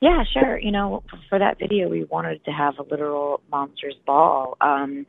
Yeah, 0.02 0.26
sure. 0.34 0.60
You 0.60 0.74
know, 0.74 1.04
for 1.30 1.40
that 1.40 1.58
video, 1.58 1.88
we 1.88 2.04
wanted 2.04 2.44
to 2.44 2.52
have 2.52 2.80
a 2.80 2.84
literal 2.84 3.40
monsters 3.50 3.96
ball. 4.06 4.58
Um, 4.60 5.06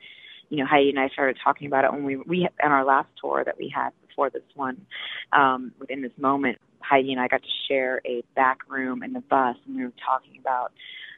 you 0.49 0.59
know, 0.59 0.67
Heidi 0.67 0.91
and 0.91 1.01
I 1.01 1.09
started 1.09 1.39
talking 1.43 1.67
about 1.67 1.85
it 1.85 1.93
when 1.93 2.05
we 2.05 2.17
we 2.19 2.49
on 2.63 2.71
our 2.71 2.85
last 2.85 3.09
tour 3.21 3.43
that 3.45 3.59
we 3.59 3.69
had 3.69 3.91
before 4.07 4.31
this 4.31 4.49
one. 4.55 4.87
Um, 5.33 5.73
within 5.81 6.03
this 6.03 6.17
moment, 6.17 6.59
Heidi 6.91 7.13
and 7.13 7.21
I 7.21 7.29
got 7.29 7.43
to 7.43 7.49
share 7.69 8.01
a 8.05 8.25
back 8.35 8.59
room 8.69 9.03
in 9.03 9.13
the 9.13 9.21
bus, 9.21 9.57
and 9.67 9.77
we 9.77 9.85
were 9.85 9.93
talking 10.05 10.37
about, 10.41 10.73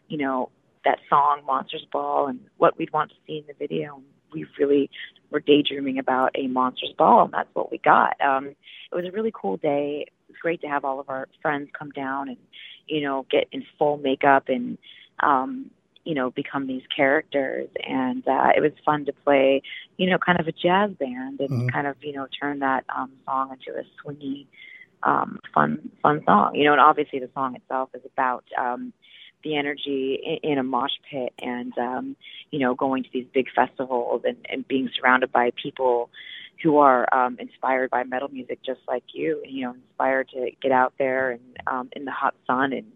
you 0.08 0.18
know, 0.18 0.50
that 0.84 0.98
song 1.08 1.40
Monsters 1.46 1.86
Ball 1.90 2.26
and 2.26 2.40
what 2.58 2.76
we'd 2.76 2.92
want 2.92 3.10
to 3.10 3.16
see 3.26 3.38
in 3.38 3.44
the 3.46 3.54
video. 3.54 3.96
And 3.96 4.04
we 4.32 4.46
really 4.58 4.90
were 5.30 5.40
daydreaming 5.40 5.98
about 5.98 6.32
a 6.34 6.46
Monsters 6.46 6.92
Ball, 6.98 7.24
and 7.24 7.32
that's 7.32 7.48
what 7.54 7.70
we 7.70 7.78
got. 7.78 8.20
Um, 8.20 8.48
it 8.48 8.94
was 8.94 9.06
a 9.06 9.10
really 9.10 9.32
cool 9.34 9.56
day. 9.56 10.04
It 10.06 10.12
was 10.28 10.36
great 10.42 10.60
to 10.60 10.68
have 10.68 10.84
all 10.84 11.00
of 11.00 11.08
our 11.08 11.28
friends 11.40 11.70
come 11.78 11.90
down 11.90 12.28
and 12.28 12.36
you 12.88 13.00
know, 13.00 13.24
get 13.30 13.48
in 13.52 13.64
full 13.78 13.96
makeup 13.96 14.48
and 14.48 14.76
um, 15.20 15.70
you 16.04 16.14
know, 16.14 16.30
become 16.32 16.66
these 16.66 16.82
characters 16.94 17.68
and 17.88 18.26
uh 18.26 18.48
it 18.56 18.60
was 18.60 18.72
fun 18.84 19.04
to 19.04 19.12
play, 19.12 19.62
you 19.98 20.10
know, 20.10 20.18
kind 20.18 20.40
of 20.40 20.48
a 20.48 20.52
jazz 20.52 20.90
band 20.98 21.38
and 21.40 21.48
Mhm. 21.48 21.72
kind 21.72 21.86
of, 21.86 21.96
you 22.02 22.12
know, 22.12 22.26
turn 22.40 22.58
that 22.58 22.84
um 22.94 23.12
song 23.24 23.52
into 23.52 23.78
a 23.78 23.84
swingy 24.02 24.46
um 25.02 25.38
fun 25.54 25.90
fun 26.02 26.22
song. 26.24 26.54
You 26.54 26.64
know, 26.64 26.72
and 26.72 26.80
obviously 26.80 27.18
the 27.18 27.30
song 27.34 27.56
itself 27.56 27.90
is 27.94 28.02
about 28.12 28.44
um 28.58 28.92
the 29.42 29.56
energy 29.56 30.20
in, 30.24 30.52
in 30.52 30.58
a 30.58 30.62
mosh 30.62 30.92
pit 31.10 31.32
and 31.40 31.76
um 31.78 32.16
you 32.50 32.58
know 32.58 32.74
going 32.74 33.02
to 33.02 33.08
these 33.12 33.26
big 33.32 33.46
festivals 33.54 34.22
and, 34.24 34.36
and 34.48 34.66
being 34.66 34.88
surrounded 34.96 35.32
by 35.32 35.50
people 35.60 36.10
who 36.62 36.78
are 36.78 37.12
um 37.14 37.36
inspired 37.40 37.90
by 37.90 38.04
metal 38.04 38.28
music 38.28 38.58
just 38.64 38.80
like 38.86 39.04
you 39.12 39.42
you 39.46 39.64
know 39.64 39.74
inspired 39.74 40.28
to 40.28 40.50
get 40.60 40.72
out 40.72 40.94
there 40.98 41.30
and 41.32 41.40
um 41.66 41.88
in 41.92 42.04
the 42.04 42.10
hot 42.12 42.34
sun 42.46 42.72
and 42.72 42.86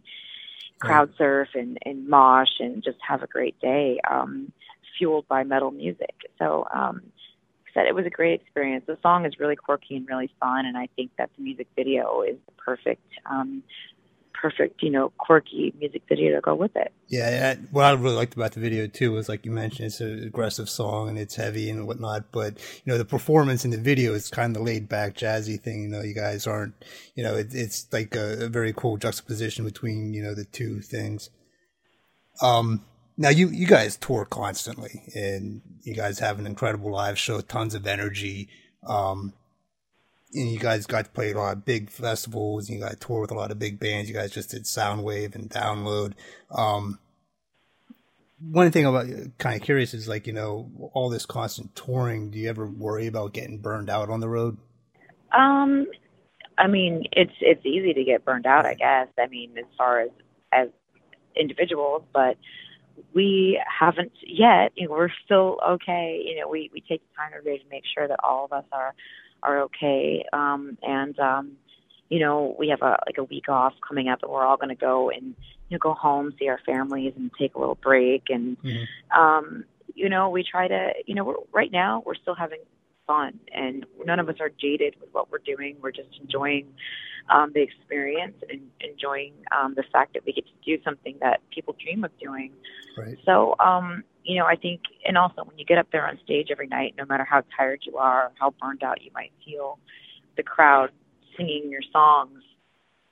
crowd 0.79 1.11
surf 1.17 1.49
and 1.55 1.79
and 1.85 2.09
mosh 2.09 2.61
and 2.61 2.85
just 2.85 2.99
have 3.07 3.23
a 3.23 3.27
great 3.27 3.59
day 3.61 3.99
um 4.11 4.53
fueled 4.99 5.27
by 5.29 5.43
metal 5.43 5.71
music 5.71 6.15
so 6.39 6.67
um 6.73 7.03
said 7.76 7.87
it 7.87 7.95
was 7.95 8.06
a 8.06 8.11
great 8.11 8.40
experience 8.40 8.85
the 8.87 8.99
song 9.02 9.26
is 9.26 9.35
really 9.38 9.56
quirky 9.56 9.97
and 9.97 10.09
really 10.09 10.30
fun 10.40 10.64
and 10.64 10.76
I 10.76 10.88
think 10.97 11.11
that 11.18 11.30
the 11.37 11.45
music 11.45 11.68
video 11.76 12.23
is 12.23 12.37
the 12.47 12.52
perfect 12.52 13.02
um 13.30 13.62
perfect 14.40 14.83
you 14.83 14.90
know 14.90 15.12
quirky 15.18 15.75
music 15.78 16.02
video 16.09 16.35
to 16.35 16.40
go 16.40 16.54
with 16.54 16.75
it 16.76 16.92
Yeah, 17.09 17.54
what 17.71 17.85
I 17.85 17.92
really 17.92 18.16
liked 18.16 18.35
about 18.35 18.52
the 18.52 18.61
video 18.61 18.87
too 18.87 19.12
was 19.12 19.28
like 19.28 19.45
you 19.45 19.50
mentioned, 19.50 19.87
it's 19.87 20.00
an 20.00 20.25
aggressive 20.25 20.68
song 20.68 21.09
and 21.09 21.18
it's 21.18 21.37
heavy 21.37 21.71
and 21.71 21.87
whatnot. 21.87 22.33
But 22.33 22.59
you 22.85 22.92
know, 22.92 22.99
the 22.99 23.04
performance 23.04 23.64
in 23.64 23.71
the 23.71 23.78
video 23.78 24.12
is 24.12 24.28
kind 24.28 24.54
of 24.54 24.62
the 24.62 24.64
laid 24.64 24.88
back, 24.88 25.14
jazzy 25.14 25.61
thing. 25.61 25.83
You 25.83 25.88
know, 25.88 26.02
you 26.02 26.14
guys 26.14 26.47
aren't, 26.47 26.75
you 27.14 27.23
know, 27.23 27.35
it, 27.35 27.54
it's 27.54 27.87
like 27.92 28.14
a, 28.14 28.45
a 28.45 28.49
very 28.49 28.73
cool 28.73 28.97
juxtaposition 28.97 29.64
between 29.64 30.12
you 30.12 30.23
know 30.23 30.35
the 30.35 30.45
two 30.45 30.80
things. 30.80 31.30
Um, 32.42 32.85
now 33.16 33.30
you 33.30 33.49
you 33.49 33.66
guys 33.66 33.96
tour 33.96 34.25
constantly 34.25 35.02
and 35.14 35.62
you 35.82 35.94
guys 35.94 36.18
have 36.18 36.38
an 36.38 36.46
incredible 36.46 36.90
live 36.90 37.18
show, 37.18 37.40
tons 37.40 37.75
of 37.75 37.87
energy. 37.87 38.49
Um, 38.87 39.32
and 40.35 40.50
you 40.50 40.58
guys 40.58 40.87
got 40.87 41.06
to 41.06 41.11
play 41.11 41.32
a 41.32 41.37
lot 41.37 41.56
of 41.56 41.64
big 41.64 41.88
festivals. 41.88 42.68
You 42.68 42.80
got 42.80 42.90
to 42.90 42.96
tour 42.96 43.20
with 43.23 43.30
a 43.30 43.35
lot 43.35 43.50
of 43.50 43.58
big 43.58 43.78
bands. 43.78 44.08
You 44.08 44.14
guys 44.14 44.32
just 44.32 44.50
did 44.50 44.64
Soundwave 44.64 45.35
and 45.35 45.49
Download. 45.49 46.12
Um, 46.50 46.99
one 48.38 48.70
thing 48.70 48.85
about 48.85 49.06
kind 49.38 49.56
of 49.56 49.62
curious 49.62 49.94
is 49.94 50.08
like 50.08 50.26
you 50.26 50.32
know 50.32 50.90
all 50.92 51.08
this 51.08 51.25
constant 51.25 51.75
touring. 51.75 52.30
Do 52.30 52.38
you 52.38 52.50
ever 52.50 52.66
worry 52.66 53.06
about 53.06 53.32
getting 53.32 53.58
burned 53.58 53.88
out 53.88 54.11
on 54.11 54.20
the 54.20 54.28
road? 54.28 54.58
Um, 55.32 55.87
I 56.58 56.66
mean, 56.66 57.04
it's 57.12 57.32
it's 57.40 57.64
easy 57.64 57.94
to 57.94 58.04
get 58.04 58.25
burned 58.25 58.46
out, 58.46 58.66
I 58.66 58.75
guess. 58.75 59.08
I 59.18 59.26
mean, 59.28 59.56
as 59.56 59.64
far 59.78 60.00
as 60.00 60.11
as 60.52 60.68
individuals, 61.35 62.02
but 62.12 62.37
we 63.15 63.61
haven't 63.67 64.12
yet. 64.23 64.73
You 64.75 64.88
know, 64.88 64.95
we're 64.95 65.11
still 65.25 65.59
okay. 65.69 66.23
You 66.25 66.41
know, 66.41 66.49
we 66.49 66.71
we 66.73 66.81
take 66.81 67.00
the 67.00 67.17
time 67.17 67.33
every 67.37 67.57
day 67.57 67.62
to 67.62 67.69
make 67.71 67.85
sure 67.93 68.07
that 68.09 68.19
all 68.23 68.45
of 68.45 68.53
us 68.53 68.65
are 68.73 68.95
are 69.43 69.61
okay. 69.62 70.25
Um, 70.33 70.79
and 70.83 71.19
um, 71.19 71.53
you 72.09 72.21
know, 72.21 72.55
we 72.59 72.69
have 72.69 72.83
a 72.83 72.99
like 73.07 73.19
a 73.19 73.25
week 73.25 73.49
off 73.49 73.75
coming 73.87 74.09
up, 74.09 74.23
and 74.23 74.31
we're 74.31 74.45
all 74.45 74.57
going 74.57 74.69
to 74.69 74.75
go 74.75 75.11
and 75.11 75.35
you 75.69 75.75
know 75.75 75.79
go 75.79 75.95
home, 75.95 76.35
see 76.38 76.49
our 76.49 76.61
families, 76.67 77.12
and 77.17 77.31
take 77.38 77.55
a 77.55 77.59
little 77.59 77.79
break. 77.83 78.25
And 78.31 78.57
Mhm. 78.62 78.87
um, 79.17 79.65
you 79.95 80.09
know, 80.09 80.29
we 80.31 80.43
try 80.43 80.69
to. 80.69 80.93
You 81.07 81.15
know, 81.15 81.25
we're, 81.25 81.35
right 81.53 81.73
now 81.73 82.03
we're 82.05 82.15
still 82.17 82.35
having 82.35 82.61
fun 83.07 83.39
and 83.53 83.87
none 84.05 84.19
of 84.19 84.29
us 84.29 84.37
are 84.41 84.51
jaded 84.51 84.97
with 85.01 85.11
what 85.13 85.31
we're 85.31 85.39
doing. 85.39 85.77
We're 85.81 85.93
just 85.93 86.09
enjoying 86.21 86.67
um, 87.29 87.53
the 87.55 87.63
experience 87.63 88.37
and 88.51 88.61
enjoying 88.81 89.33
um, 89.57 89.75
the 89.75 89.85
fact 89.93 90.15
that 90.15 90.25
we 90.25 90.33
get 90.33 90.45
to 90.47 90.53
do 90.65 90.83
something 90.83 91.17
that 91.21 91.41
people 91.51 91.77
dream 91.83 92.05
of 92.05 92.11
doing. 92.19 92.53
Right. 92.97 93.19
So, 93.25 93.57
um, 93.59 94.05
you 94.25 94.39
know, 94.39 94.47
I 94.47 94.57
think, 94.57 94.83
and 95.07 95.17
also 95.17 95.45
when 95.45 95.59
you 95.59 95.65
get 95.65 95.79
up 95.79 95.89
there 95.93 96.07
on 96.07 96.19
stage 96.25 96.49
every 96.51 96.67
night, 96.67 96.95
no 96.99 97.05
matter 97.05 97.25
how 97.25 97.43
tired 97.57 97.81
you 97.83 97.97
are, 97.97 98.33
how 98.39 98.55
burned 98.61 98.83
out 98.83 99.03
you 99.03 99.11
might 99.15 99.33
feel, 99.45 99.79
the 100.37 100.43
crowd 100.43 100.91
singing 101.37 101.69
your 101.71 101.83
songs 101.93 102.43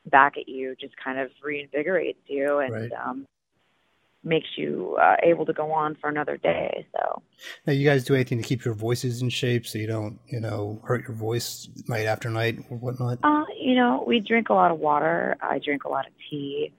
back 0.06 0.36
at 0.36 0.48
you 0.48 0.74
just 0.80 0.94
kind 1.02 1.18
of 1.18 1.30
reinvigorates 1.44 2.16
you 2.26 2.58
and 2.58 2.72
Right. 2.72 2.92
um, 2.92 3.26
makes 4.24 4.48
you 4.56 4.96
uh, 5.00 5.16
able 5.22 5.44
to 5.46 5.52
go 5.52 5.70
on 5.72 5.96
for 6.00 6.08
another 6.08 6.36
day. 6.36 6.86
So, 6.96 7.22
Now, 7.66 7.72
you 7.72 7.88
guys 7.88 8.04
do 8.04 8.14
anything 8.14 8.38
to 8.38 8.44
keep 8.44 8.64
your 8.64 8.74
voices 8.74 9.22
in 9.22 9.28
shape 9.28 9.66
so 9.66 9.78
you 9.78 9.86
don't, 9.86 10.18
you 10.26 10.40
know, 10.40 10.80
hurt 10.84 11.06
your 11.06 11.16
voice 11.16 11.68
night 11.88 12.06
after 12.06 12.30
night 12.30 12.58
or 12.70 12.78
whatnot? 12.78 13.18
Uh, 13.22 13.44
you 13.60 13.74
know, 13.74 14.04
we 14.06 14.20
drink 14.20 14.48
a 14.48 14.54
lot 14.54 14.70
of 14.70 14.78
water. 14.78 15.36
I 15.42 15.58
drink 15.58 15.84
a 15.84 15.88
lot 15.88 16.06
of 16.06 16.12
tea. 16.30 16.72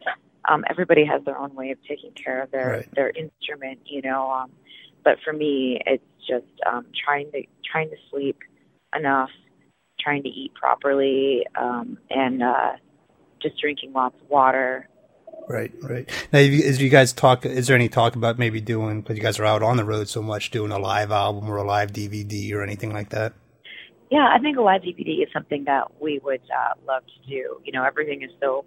Um, 0.48 0.64
everybody 0.70 1.06
has 1.06 1.24
their 1.26 1.38
own 1.38 1.56
way 1.56 1.72
of 1.72 1.78
taking 1.88 2.12
care 2.12 2.42
of 2.44 2.52
their 2.52 2.70
Right. 2.70 2.96
their 2.96 3.10
instrument, 3.10 3.80
you 3.86 4.02
know. 4.02 4.32
Um, 4.32 4.52
but 5.04 5.18
for 5.24 5.34
me, 5.34 5.82
it's 5.86 6.04
just 6.28 6.46
um, 6.66 6.86
trying 7.06 7.32
to 7.32 7.44
trying 7.70 7.90
to 7.90 7.96
sleep 8.12 8.38
enough, 8.96 9.30
trying 10.00 10.24
to 10.24 10.30
eat 10.30 10.54
properly, 10.54 11.46
um, 11.60 11.98
and 12.10 12.44
uh, 12.44 12.74
just 13.42 13.60
drinking 13.60 13.94
lots 13.94 14.16
of 14.22 14.30
water. 14.30 14.88
Right, 15.48 15.72
right. 15.82 16.10
Now, 16.34 16.40
if 16.40 16.52
you, 16.52 16.64
as 16.68 16.82
you 16.82 16.90
guys 16.90 17.14
talk, 17.14 17.46
is 17.46 17.68
there 17.68 17.76
any 17.76 17.88
talk 17.88 18.16
about 18.16 18.40
maybe 18.40 18.60
doing 18.62 19.02
because 19.02 19.18
you 19.18 19.24
guys 19.24 19.40
are 19.40 19.46
out 19.46 19.62
on 19.62 19.78
the 19.78 19.86
road 19.86 20.10
so 20.10 20.22
much, 20.22 20.50
doing 20.50 20.72
a 20.72 20.80
live 20.80 21.12
album 21.12 21.48
or 21.50 21.58
a 21.58 21.64
live 21.64 21.92
DVD 21.92 22.52
or 22.54 22.64
anything 22.64 22.92
like 22.92 23.10
that? 23.10 23.34
Yeah, 24.10 24.28
I 24.32 24.40
think 24.40 24.58
a 24.58 24.62
live 24.62 24.82
DVD 24.82 25.22
is 25.22 25.30
something 25.32 25.66
that 25.66 26.02
we 26.02 26.20
would 26.24 26.42
uh, 26.50 26.74
love 26.88 27.04
to 27.06 27.30
do. 27.30 27.60
You 27.64 27.72
know, 27.74 27.84
everything 27.84 28.24
is 28.24 28.32
so 28.42 28.66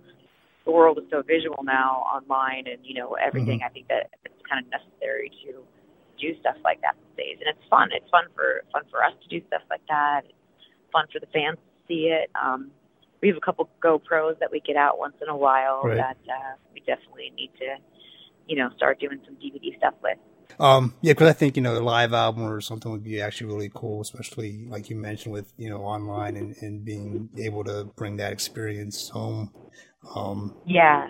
the 0.64 0.73
world 0.73 0.99
is 0.99 1.04
so 1.11 1.23
visual 1.23 1.64
now 1.64 2.04
online, 2.14 2.64
and 2.66 2.78
you 2.85 2.94
know 2.94 3.14
everything. 3.14 3.62
I 3.64 3.70
think 3.70 3.88
that 3.88 4.11
it's 4.25 4.42
kind 4.49 4.64
of 4.64 4.70
necessary 4.70 5.32
to 5.47 5.64
do 6.20 6.38
stuff 6.40 6.56
like 6.62 6.80
that 6.82 6.94
these 6.94 7.25
days, 7.25 7.37
and 7.40 7.49
it's 7.49 7.68
fun. 7.70 7.88
It's 7.92 8.08
fun 8.11 8.25
for 8.35 8.62
fun 8.73 8.82
for 8.90 9.02
us 9.02 9.14
to 9.23 9.28
do 9.28 9.44
stuff 9.47 9.62
like 9.70 9.80
that. 9.88 10.23
It's 10.26 10.92
fun 10.92 11.06
for 11.12 11.20
the 11.20 11.30
fans 11.32 11.56
to 11.56 11.78
see 11.88 12.12
it. 12.12 12.30
Um, 12.37 12.70
we 13.20 13.28
have 13.28 13.37
a 13.37 13.40
couple 13.40 13.68
GoPros 13.82 14.38
that 14.40 14.50
we 14.50 14.60
get 14.60 14.76
out 14.76 14.98
once 14.98 15.14
in 15.22 15.28
a 15.28 15.37
while 15.37 15.82
Right. 15.84 15.96
that 15.96 16.16
uh, 16.28 16.54
we 16.72 16.80
definitely 16.80 17.32
need 17.37 17.50
to, 17.58 17.76
you 18.46 18.56
know, 18.56 18.70
start 18.76 19.00
doing 19.00 19.20
some 19.25 19.34
DVD 19.37 19.76
stuff 19.78 19.94
with. 20.02 20.18
Um, 20.58 20.94
yeah, 21.02 21.12
because 21.12 21.28
I 21.28 21.32
think 21.34 21.56
you 21.56 21.62
know 21.62 21.76
a 21.76 21.80
live 21.80 22.12
album 22.14 22.44
or 22.44 22.60
something 22.60 22.90
would 22.90 23.04
be 23.04 23.20
actually 23.20 23.48
really 23.48 23.70
cool, 23.75 24.00
especially 24.00 24.66
like 24.66 24.88
you 24.88 24.96
mentioned 24.96 25.32
with 25.32 25.52
you 25.56 25.68
know 25.68 25.82
online 25.82 26.37
and, 26.37 26.56
and 26.62 26.84
being 26.84 27.28
able 27.37 27.64
to 27.64 27.84
bring 27.96 28.16
that 28.16 28.32
experience 28.32 29.10
home. 29.10 29.52
Um, 30.16 30.56
Yeah, 30.64 31.08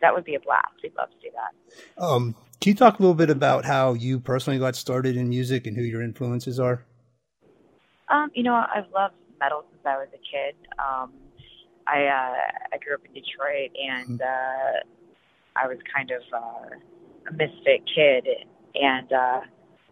that 0.00 0.12
would 0.12 0.24
be 0.24 0.34
a 0.34 0.40
blast. 0.40 0.72
We'd 0.82 0.94
love 0.96 1.10
to 1.10 1.16
do 1.22 1.28
that. 1.34 2.02
um, 2.02 2.34
can 2.60 2.70
you 2.70 2.74
talk 2.76 2.98
a 2.98 3.02
little 3.02 3.14
bit 3.14 3.30
about 3.30 3.64
how 3.64 3.92
you 3.94 4.18
personally 4.20 4.58
got 4.58 4.74
started 4.76 5.16
in 5.16 5.28
music 5.28 5.66
and 5.66 5.76
who 5.76 5.82
your 5.82 6.02
influences 6.02 6.58
are? 6.60 6.84
Um, 8.08 8.30
you 8.34 8.42
know, 8.42 8.54
I've 8.54 8.90
loved 8.94 9.14
metal 9.40 9.64
since 9.70 9.82
I 9.86 9.96
was 9.96 10.08
a 10.12 10.18
kid. 10.18 10.54
Um, 10.78 11.12
I 11.86 12.06
uh, 12.06 12.34
I 12.72 12.78
grew 12.78 12.94
up 12.94 13.00
in 13.04 13.12
Detroit, 13.12 13.70
and 13.76 14.20
uh, 14.20 14.80
I 15.56 15.66
was 15.66 15.78
kind 15.94 16.10
of 16.10 16.22
uh, 16.32 16.76
a 17.28 17.32
misfit 17.32 17.82
kid. 17.92 18.26
And 18.74 19.12
uh, 19.12 19.40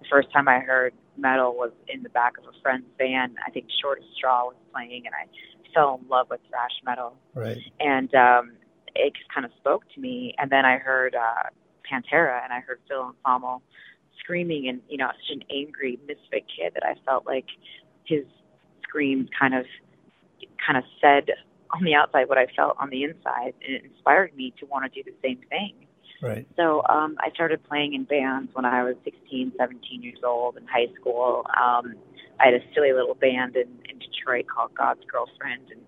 the 0.01 0.07
first 0.11 0.33
time 0.33 0.49
I 0.49 0.61
heard 0.61 0.95
metal 1.17 1.53
was 1.55 1.73
in 1.89 2.03
the 2.03 2.09
back 2.09 2.39
of 2.39 2.45
a 2.45 2.61
friend's 2.63 2.87
van. 2.99 3.35
I 3.47 3.51
think 3.51 3.67
Shortest 3.83 4.09
Straw 4.17 4.47
was 4.47 4.57
playing, 4.73 5.03
and 5.07 5.15
I 5.15 5.27
fell 5.75 6.01
in 6.03 6.09
love 6.09 6.27
with 6.31 6.41
thrash 6.49 6.73
metal 6.85 7.15
Right. 7.35 7.59
and 7.79 8.13
um 8.15 8.53
it 8.97 9.15
just 9.15 9.33
kind 9.33 9.47
of 9.47 9.53
spoke 9.59 9.85
to 9.95 10.01
me 10.01 10.35
and 10.39 10.51
then 10.51 10.65
i 10.65 10.79
heard 10.79 11.15
uh 11.15 11.49
pantera 11.89 12.43
and 12.43 12.53
i 12.53 12.59
heard 12.59 12.81
phil 12.89 13.15
Anselmo 13.25 13.63
screaming 14.19 14.69
and 14.69 14.81
you 14.89 14.97
know 14.97 15.07
such 15.07 15.37
an 15.37 15.45
angry 15.49 15.97
misfit 16.09 16.45
kid 16.49 16.73
that 16.75 16.85
i 16.85 16.95
felt 17.07 17.25
like 17.25 17.47
his 18.05 18.25
screams 18.83 19.29
kind 19.39 19.55
of 19.55 19.65
kind 20.67 20.77
of 20.77 20.83
said 21.01 21.31
on 21.73 21.85
the 21.85 21.95
outside 21.95 22.29
what 22.29 22.39
i 22.39 22.47
felt 22.57 22.77
on 22.79 22.91
the 22.91 23.05
inside 23.05 23.55
and 23.65 23.75
it 23.75 23.85
inspired 23.85 24.35
me 24.37 24.53
to 24.59 24.67
want 24.67 24.91
to 24.91 25.03
do 25.03 25.09
the 25.09 25.17
same 25.23 25.39
thing 25.49 25.75
Right. 26.23 26.47
so 26.55 26.83
um, 26.87 27.17
I 27.21 27.31
started 27.31 27.65
playing 27.65 27.95
in 27.95 28.05
bands 28.05 28.50
when 28.53 28.67
I 28.67 28.83
was 28.85 28.95
16, 29.05 29.53
17 29.57 30.03
years 30.03 30.19
old 30.23 30.59
in 30.59 30.67
high 30.67 30.93
school. 31.00 31.47
Um, 31.49 31.95
I 32.39 32.47
had 32.47 32.55
a 32.55 32.61
silly 32.75 32.93
little 32.93 33.15
band 33.15 33.57
in, 33.57 33.69
in 33.89 33.99
Detroit 33.99 34.47
called 34.47 34.75
God's 34.75 35.00
Girlfriend, 35.11 35.71
and 35.71 35.81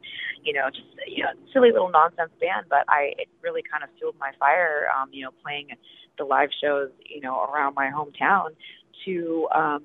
you 0.42 0.52
know, 0.52 0.68
just 0.70 0.88
you 1.06 1.22
know, 1.22 1.30
silly 1.52 1.70
little 1.70 1.90
nonsense 1.90 2.32
band. 2.40 2.66
But 2.68 2.84
I 2.88 3.12
it 3.18 3.28
really 3.42 3.62
kind 3.62 3.84
of 3.84 3.90
fueled 3.98 4.16
my 4.18 4.32
fire. 4.38 4.86
Um, 4.96 5.10
you 5.12 5.24
know, 5.24 5.30
playing 5.42 5.68
the 6.18 6.24
live 6.24 6.50
shows, 6.62 6.90
you 7.04 7.20
know, 7.20 7.44
around 7.44 7.74
my 7.74 7.90
hometown 7.90 8.50
to 9.04 9.48
um, 9.54 9.82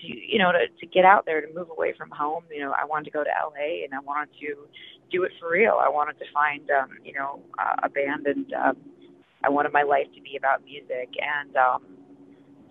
to 0.00 0.06
you 0.06 0.38
know 0.38 0.52
to 0.52 0.66
to 0.80 0.86
get 0.86 1.04
out 1.04 1.26
there 1.26 1.40
to 1.40 1.52
move 1.54 1.70
away 1.70 1.94
from 1.96 2.10
home. 2.10 2.44
You 2.50 2.60
know, 2.60 2.72
I 2.72 2.84
wanted 2.84 3.06
to 3.06 3.10
go 3.10 3.24
to 3.24 3.30
LA 3.30 3.84
and 3.84 3.94
I 3.94 4.00
wanted 4.00 4.30
to 4.40 4.56
do 5.10 5.22
it 5.24 5.32
for 5.40 5.50
real. 5.50 5.78
I 5.80 5.88
wanted 5.88 6.18
to 6.18 6.24
find 6.32 6.68
um, 6.70 6.90
you 7.04 7.12
know 7.12 7.40
uh, 7.58 7.76
a 7.82 7.88
band 7.88 8.26
and 8.26 8.52
um, 8.52 8.76
I 9.44 9.50
wanted 9.50 9.72
my 9.72 9.82
life 9.82 10.06
to 10.14 10.20
be 10.20 10.36
about 10.36 10.64
music, 10.64 11.10
and 11.20 11.56
um, 11.56 11.82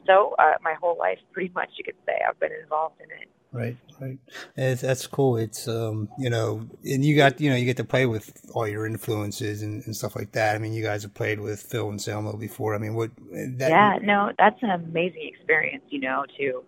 so 0.06 0.36
uh, 0.40 0.54
my 0.64 0.74
whole 0.74 0.98
life, 0.98 1.20
pretty 1.34 1.52
much, 1.54 1.70
you 1.78 1.84
could 1.84 1.96
say, 2.06 2.14
I've 2.28 2.40
been 2.40 2.52
involved 2.64 2.96
in 3.02 3.12
it. 3.12 3.30
Right, 3.54 3.78
right. 4.02 4.20
It's, 4.58 4.82
that's 4.82 5.08
cool. 5.08 5.38
It's 5.38 5.70
um, 5.70 6.10
you 6.20 6.30
know, 6.30 6.68
and 6.84 7.04
you 7.04 7.16
got 7.16 7.40
you 7.40 7.50
know 7.50 7.56
you 7.56 7.66
get 7.66 7.78
to 7.78 7.86
play 7.86 8.06
with 8.06 8.46
all 8.54 8.68
your 8.68 8.86
influences 8.86 9.62
and, 9.62 9.84
and 9.86 9.96
stuff 9.96 10.18
like 10.18 10.34
that. 10.34 10.56
I 10.56 10.60
mean, 10.60 10.74
you 10.74 10.84
guys 10.84 11.04
have 11.04 11.14
played 11.14 11.40
with 11.40 11.62
Phil 11.62 11.90
Anselmo 11.90 12.36
before. 12.36 12.76
I 12.76 12.78
mean, 12.78 12.94
what? 12.94 13.12
That, 13.32 13.70
yeah, 13.70 13.98
no, 14.02 14.34
that's 14.38 14.62
an 14.62 14.72
amazing 14.72 15.32
experience, 15.34 15.84
you 15.90 16.02
know, 16.02 16.26
to 16.38 16.64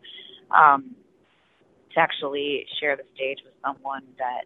um, 0.57 0.95
to 1.93 1.99
actually 1.99 2.65
share 2.79 2.95
the 2.95 3.03
stage 3.13 3.39
with 3.43 3.53
someone 3.61 4.03
that 4.17 4.45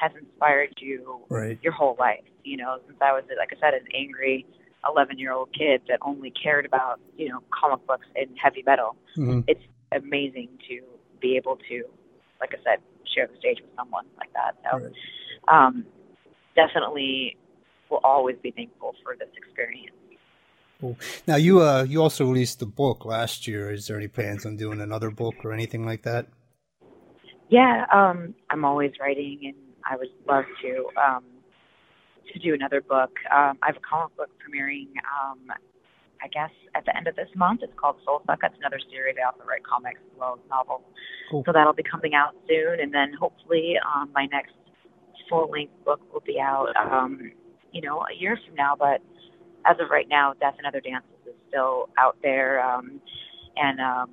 has 0.00 0.12
inspired 0.20 0.74
you 0.78 1.20
Right. 1.28 1.58
your 1.62 1.72
whole 1.72 1.96
life. 1.98 2.24
You 2.44 2.56
know, 2.56 2.78
since 2.86 2.98
I 3.00 3.12
was, 3.12 3.24
like 3.38 3.50
I 3.56 3.60
said, 3.60 3.74
an 3.74 3.86
angry 3.94 4.46
11 4.88 5.18
year 5.18 5.32
old 5.32 5.52
kid 5.52 5.82
that 5.88 5.98
only 6.02 6.30
cared 6.30 6.64
about, 6.64 7.00
you 7.16 7.28
know, 7.28 7.40
comic 7.50 7.86
books 7.86 8.06
and 8.16 8.28
heavy 8.42 8.62
metal. 8.66 8.96
Mhm. 9.16 9.44
It's 9.46 9.60
amazing 9.92 10.48
to 10.68 10.80
be 11.20 11.36
able 11.36 11.56
to, 11.68 11.84
like 12.40 12.54
I 12.54 12.62
said, 12.64 12.78
share 13.14 13.26
the 13.26 13.36
stage 13.38 13.58
with 13.60 13.70
someone 13.76 14.06
like 14.18 14.32
that. 14.32 14.56
So, 14.64 14.78
Right. 14.78 14.94
um, 15.48 15.84
definitely 16.56 17.36
will 17.90 18.00
always 18.04 18.36
be 18.42 18.52
thankful 18.52 18.94
for 19.02 19.16
this 19.16 19.28
experience. 19.36 19.94
Cool. 20.80 20.96
Now 21.26 21.36
you 21.36 21.60
uh 21.60 21.82
you 21.82 22.00
also 22.00 22.24
released 22.24 22.62
a 22.62 22.66
book 22.66 23.04
last 23.04 23.46
year. 23.46 23.70
Is 23.70 23.86
there 23.86 23.98
any 23.98 24.08
plans 24.08 24.46
on 24.46 24.56
doing 24.56 24.80
another 24.80 25.10
book 25.10 25.44
or 25.44 25.52
anything 25.52 25.84
like 25.84 26.02
that? 26.04 26.26
Yeah, 27.50 27.84
um, 27.92 28.34
I'm 28.48 28.64
always 28.64 28.92
writing, 29.00 29.40
and 29.42 29.56
I 29.88 29.96
would 29.96 30.08
love 30.28 30.44
to 30.62 30.86
um, 31.00 31.24
to 32.32 32.38
do 32.38 32.54
another 32.54 32.80
book. 32.80 33.10
Um, 33.32 33.58
I 33.62 33.66
have 33.66 33.76
a 33.76 33.80
comic 33.80 34.16
book 34.16 34.30
premiering, 34.38 34.88
um, 35.02 35.38
I 36.22 36.28
guess, 36.28 36.50
at 36.74 36.84
the 36.84 36.96
end 36.96 37.08
of 37.08 37.16
this 37.16 37.28
month. 37.34 37.60
It's 37.62 37.72
called 37.76 37.96
Soul 38.04 38.22
Suck. 38.26 38.40
It's 38.42 38.54
another 38.58 38.80
series. 38.90 39.16
I 39.20 39.26
also 39.26 39.44
write 39.48 39.64
comics 39.64 40.00
as 40.00 40.18
well 40.18 40.38
as 40.38 40.50
novels. 40.50 40.82
Cool. 41.30 41.42
So 41.46 41.52
that'll 41.52 41.72
be 41.72 41.82
coming 41.82 42.14
out 42.14 42.34
soon, 42.48 42.80
and 42.80 42.92
then 42.92 43.12
hopefully 43.18 43.74
um, 43.82 44.10
my 44.14 44.26
next 44.26 44.52
full 45.28 45.50
length 45.50 45.72
book 45.84 46.00
will 46.12 46.22
be 46.26 46.38
out, 46.40 46.68
um, 46.76 47.32
you 47.72 47.80
know, 47.80 48.00
a 48.00 48.14
year 48.18 48.38
from 48.46 48.54
now. 48.54 48.74
But 48.78 49.00
as 49.66 49.76
of 49.80 49.90
right 49.90 50.08
now, 50.08 50.34
Death 50.34 50.54
and 50.58 50.66
Other 50.66 50.80
Dances 50.80 51.10
is 51.26 51.34
still 51.48 51.88
out 51.98 52.16
there 52.22 52.62
um, 52.62 53.00
and 53.56 53.80
um, 53.80 54.10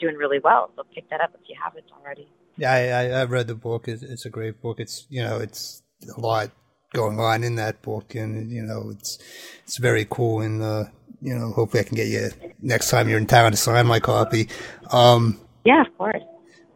doing 0.00 0.16
really 0.16 0.38
well. 0.42 0.70
So 0.76 0.82
pick 0.94 1.08
that 1.10 1.20
up 1.20 1.32
if 1.34 1.48
you 1.48 1.56
haven't 1.62 1.86
already. 1.92 2.28
Yeah, 2.60 2.74
I, 2.74 3.20
I 3.20 3.24
read 3.24 3.46
the 3.46 3.54
book. 3.54 3.88
It's, 3.88 4.02
it's 4.02 4.26
a 4.26 4.30
great 4.30 4.60
book. 4.60 4.80
It's 4.80 5.06
you 5.08 5.22
know 5.22 5.38
it's 5.38 5.82
a 6.14 6.20
lot 6.20 6.50
going 6.92 7.18
on 7.18 7.42
in 7.42 7.54
that 7.54 7.80
book, 7.80 8.14
and 8.14 8.50
you 8.50 8.60
know 8.60 8.90
it's 8.90 9.18
it's 9.64 9.78
very 9.78 10.06
cool. 10.10 10.42
And 10.42 10.62
uh, 10.62 10.84
you 11.22 11.34
know 11.34 11.52
hopefully 11.52 11.80
I 11.80 11.84
can 11.84 11.96
get 11.96 12.08
you 12.08 12.28
next 12.60 12.90
time 12.90 13.08
you're 13.08 13.16
in 13.16 13.26
town 13.26 13.52
to 13.52 13.56
sign 13.56 13.86
my 13.86 13.98
copy. 13.98 14.50
Um, 14.92 15.40
Yeah, 15.64 15.80
of 15.80 15.96
course. 15.96 16.22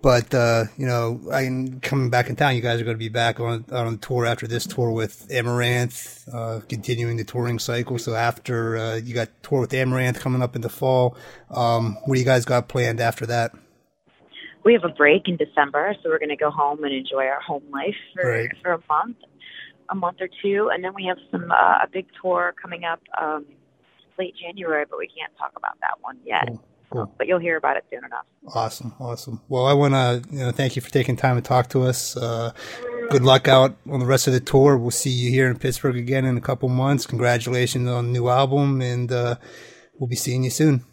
But 0.01 0.35
uh, 0.35 0.65
you 0.79 0.87
know, 0.87 1.21
I'm 1.31 1.81
coming 1.81 2.09
back 2.09 2.31
in 2.31 2.37
town. 2.37 2.57
You 2.57 2.63
guys 2.63 2.81
are 2.81 2.85
going 2.85 2.97
to 2.97 2.99
be 2.99 3.11
back 3.11 3.39
on 3.39 3.67
on 3.71 3.99
tour 3.99 4.25
after 4.25 4.47
this 4.47 4.67
tour 4.67 4.91
with 4.91 5.29
Amaranthe, 5.29 6.27
uh, 6.33 6.61
continuing 6.67 7.19
the 7.19 7.25
touring 7.25 7.59
cycle. 7.59 7.99
So 7.99 8.15
after 8.15 8.79
uh, 8.79 8.97
you 8.97 9.13
got 9.13 9.29
tour 9.43 9.61
with 9.61 9.73
Amaranthe 9.73 10.19
coming 10.19 10.41
up 10.41 10.57
in 10.57 10.63
the 10.63 10.71
fall, 10.71 11.15
um, 11.51 11.99
what 12.07 12.15
do 12.15 12.21
you 12.21 12.25
guys 12.25 12.47
got 12.47 12.69
planned 12.69 13.01
after 13.01 13.27
that? 13.27 13.53
We 14.65 14.73
have 14.73 14.85
a 14.85 14.89
break 14.95 15.29
in 15.29 15.37
December, 15.37 15.95
so 16.03 16.09
we're 16.09 16.19
going 16.19 16.29
to 16.31 16.37
go 16.37 16.51
home 16.51 16.83
and 16.85 16.93
enjoy 16.95 17.25
our 17.27 17.41
home 17.41 17.63
life 17.73 17.95
for 18.15 18.31
Right. 18.31 18.49
for 18.63 18.73
a 18.73 18.81
month, 18.89 19.17
a 19.91 19.95
month 19.95 20.19
or 20.21 20.29
two, 20.43 20.71
and 20.73 20.83
then 20.83 20.93
we 20.95 21.05
have 21.07 21.19
some 21.31 21.51
uh, 21.51 21.85
a 21.85 21.89
big 21.93 22.07
tour 22.23 22.55
coming 22.61 22.85
up 22.85 23.01
um, 23.21 23.45
late 24.19 24.35
January, 24.41 24.85
but 24.89 24.99
we 24.99 25.07
can't 25.09 25.33
talk 25.39 25.53
about 25.57 25.79
that 25.81 25.95
one 26.01 26.19
yet. 26.25 26.47
Cool, 26.49 26.63
cool. 26.91 27.15
But 27.19 27.27
you'll 27.27 27.41
hear 27.41 27.57
about 27.57 27.77
it 27.77 27.85
soon 27.91 28.05
enough. 28.05 28.25
Awesome, 28.55 28.95
awesome. 29.01 29.41
Well, 29.49 29.67
I 29.67 29.73
want 29.75 29.95
to 29.95 30.23
you 30.31 30.39
know 30.41 30.51
thank 30.53 30.77
you 30.77 30.83
for 30.83 30.91
taking 30.91 31.17
time 31.17 31.37
to 31.37 31.43
talk 31.43 31.69
to 31.71 31.83
us. 31.83 32.17
Uh, 32.17 32.53
good 33.11 33.23
luck 33.23 33.49
out 33.49 33.77
on 33.91 34.01
the 34.01 34.07
rest 34.07 34.27
of 34.27 34.33
the 34.33 34.41
tour. 34.41 34.77
We'll 34.79 34.91
see 34.91 35.11
you 35.11 35.31
here 35.31 35.49
in 35.51 35.59
Pittsburgh 35.59 35.97
again 35.97 36.25
in 36.25 36.37
a 36.37 36.41
couple 36.41 36.69
months. 36.69 37.07
Congratulations 37.07 37.89
on 37.89 38.07
the 38.07 38.13
new 38.13 38.29
album, 38.29 38.81
and 38.81 39.11
uh, 39.13 39.37
we'll 39.99 40.09
be 40.09 40.17
seeing 40.17 40.45
you 40.45 40.51
soon. 40.51 40.85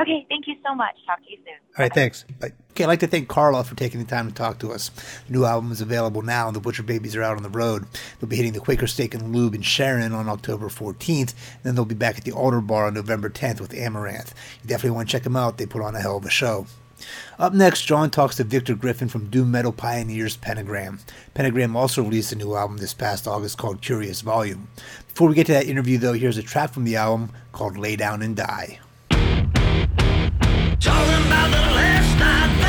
Okay, 0.00 0.26
so 0.70 0.74
much. 0.74 0.94
Talk 1.06 1.22
to 1.24 1.30
you 1.30 1.38
soon. 1.38 1.54
All 1.76 1.84
right, 1.84 1.92
thanks. 1.92 2.24
Bye. 2.40 2.52
Okay, 2.70 2.84
I'd 2.84 2.88
like 2.88 3.00
to 3.00 3.06
thank 3.06 3.28
Carla 3.28 3.64
for 3.64 3.74
taking 3.74 4.00
the 4.00 4.06
time 4.06 4.28
to 4.28 4.34
talk 4.34 4.58
to 4.60 4.72
us. 4.72 4.90
The 5.26 5.32
new 5.32 5.44
album 5.44 5.72
is 5.72 5.80
available 5.80 6.22
now, 6.22 6.46
and 6.46 6.56
the 6.56 6.60
Butcher 6.60 6.82
Babies 6.82 7.16
are 7.16 7.22
out 7.22 7.36
on 7.36 7.42
the 7.42 7.48
road. 7.48 7.84
They'll 8.18 8.28
be 8.28 8.36
hitting 8.36 8.52
the 8.52 8.60
Quaker 8.60 8.86
Steak 8.86 9.14
and 9.14 9.34
Lube 9.34 9.54
in 9.54 9.62
Sharon 9.62 10.12
on 10.12 10.28
October 10.28 10.68
14th, 10.68 11.18
and 11.18 11.62
then 11.62 11.74
they'll 11.74 11.84
be 11.84 11.94
back 11.94 12.18
at 12.18 12.24
the 12.24 12.32
Altar 12.32 12.60
Bar 12.60 12.86
on 12.86 12.94
November 12.94 13.28
10th 13.28 13.60
with 13.60 13.72
Amaranthe. 13.72 14.32
You 14.62 14.68
definitely 14.68 14.96
want 14.96 15.08
to 15.08 15.12
check 15.12 15.24
them 15.24 15.36
out. 15.36 15.58
They 15.58 15.66
put 15.66 15.82
on 15.82 15.94
a 15.94 16.00
hell 16.00 16.16
of 16.16 16.24
a 16.24 16.30
show. 16.30 16.66
Up 17.38 17.54
next, 17.54 17.86
John 17.86 18.10
talks 18.10 18.36
to 18.36 18.44
Victor 18.44 18.74
Griffin 18.74 19.08
from 19.08 19.30
Doom 19.30 19.50
Metal 19.50 19.72
Pioneers 19.72 20.36
Pentagram. 20.36 21.00
Pentagram 21.32 21.74
also 21.74 22.02
released 22.02 22.32
a 22.32 22.36
new 22.36 22.54
album 22.54 22.76
this 22.76 22.92
past 22.92 23.26
August 23.26 23.56
called 23.56 23.80
Curious 23.80 24.20
Volume. 24.20 24.68
Before 25.08 25.28
we 25.28 25.34
get 25.34 25.46
to 25.46 25.52
that 25.52 25.66
interview, 25.66 25.96
though, 25.96 26.12
here's 26.12 26.36
a 26.36 26.42
track 26.42 26.72
from 26.72 26.84
the 26.84 26.96
album 26.96 27.30
called 27.52 27.78
Lay 27.78 27.96
Down 27.96 28.20
and 28.20 28.36
Die. 28.36 28.78
Talking 30.80 31.26
about 31.26 31.50
the 31.50 31.60
last 31.76 32.18
night, 32.18 32.59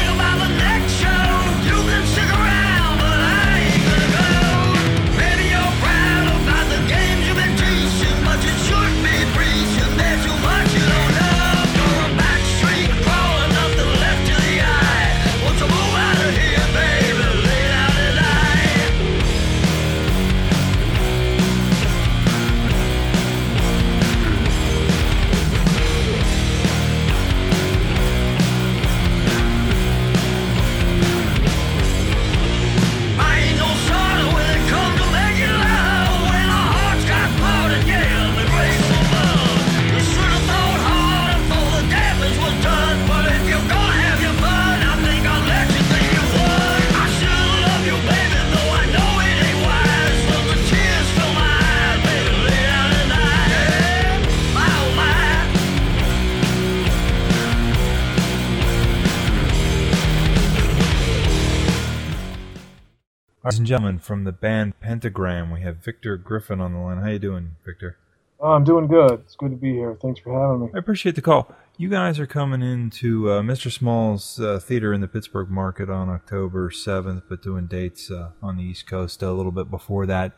Ladies 63.43 63.57
and 63.57 63.67
gentlemen, 63.67 63.97
from 63.97 64.23
the 64.23 64.31
band 64.31 64.79
Pentagram, 64.81 65.49
we 65.49 65.61
have 65.61 65.77
Victor 65.77 66.15
Griffin 66.15 66.61
on 66.61 66.73
the 66.73 66.79
line. 66.79 66.99
How 66.99 67.09
you 67.09 67.17
doing, 67.17 67.55
Victor? 67.65 67.97
Oh, 68.39 68.51
I'm 68.51 68.63
doing 68.63 68.85
good. 68.85 69.13
It's 69.13 69.35
good 69.35 69.49
to 69.49 69.57
be 69.57 69.73
here. 69.73 69.97
Thanks 69.99 70.19
for 70.19 70.39
having 70.39 70.67
me. 70.67 70.71
I 70.75 70.77
appreciate 70.77 71.15
the 71.15 71.23
call. 71.23 71.51
You 71.75 71.89
guys 71.89 72.19
are 72.19 72.27
coming 72.27 72.61
into 72.61 73.31
uh, 73.31 73.41
Mr. 73.41 73.71
Small's 73.71 74.39
uh, 74.39 74.59
theater 74.59 74.93
in 74.93 75.01
the 75.01 75.07
Pittsburgh 75.07 75.49
market 75.49 75.89
on 75.89 76.07
October 76.07 76.69
7th, 76.69 77.23
but 77.27 77.41
doing 77.41 77.65
dates 77.65 78.11
uh, 78.11 78.29
on 78.43 78.57
the 78.57 78.63
East 78.63 78.85
Coast 78.85 79.23
a 79.23 79.31
little 79.31 79.51
bit 79.51 79.71
before 79.71 80.05
that. 80.05 80.33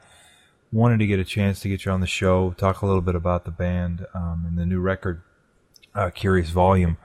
Wanted 0.72 1.00
to 1.00 1.06
get 1.06 1.20
a 1.20 1.26
chance 1.26 1.60
to 1.60 1.68
get 1.68 1.84
you 1.84 1.92
on 1.92 2.00
the 2.00 2.08
show, 2.08 2.52
talk 2.52 2.84
a 2.84 2.86
little 2.86 3.02
bit 3.02 3.16
about 3.16 3.44
the 3.44 3.52
band 3.52 4.06
um, 4.14 4.46
and 4.48 4.58
the 4.58 4.66
new 4.66 4.80
record, 4.80 5.22
uh, 5.94 6.10
Curious 6.10 6.52
Volume. 6.52 6.96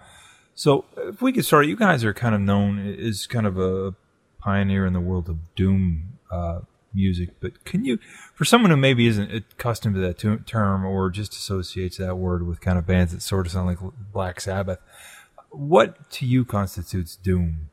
So, 0.54 0.84
if 0.96 1.20
we 1.20 1.32
could 1.32 1.44
start, 1.44 1.66
you 1.66 1.74
guys 1.74 2.04
are 2.04 2.14
kind 2.14 2.36
of 2.36 2.40
known 2.40 2.78
as 2.78 3.26
kind 3.26 3.48
of 3.48 3.58
a 3.58 3.96
pioneer 4.48 4.86
in 4.86 4.94
the 4.94 5.00
world 5.00 5.28
of 5.28 5.36
doom 5.54 6.18
uh, 6.32 6.60
music, 6.94 7.28
but 7.38 7.66
can 7.66 7.84
you, 7.84 7.98
for 8.34 8.46
someone 8.46 8.70
who 8.70 8.78
maybe 8.78 9.06
isn't 9.06 9.30
accustomed 9.30 9.94
to 9.94 10.00
that 10.00 10.46
term 10.46 10.86
or 10.86 11.10
just 11.10 11.34
associates 11.34 11.98
that 11.98 12.16
word 12.16 12.46
with 12.46 12.58
kind 12.62 12.78
of 12.78 12.86
bands 12.86 13.12
that 13.12 13.20
sort 13.20 13.44
of 13.44 13.52
sound 13.52 13.66
like 13.66 13.78
Black 14.10 14.40
Sabbath, 14.40 14.78
what 15.50 16.10
to 16.12 16.24
you 16.24 16.46
constitutes 16.46 17.14
doom? 17.16 17.68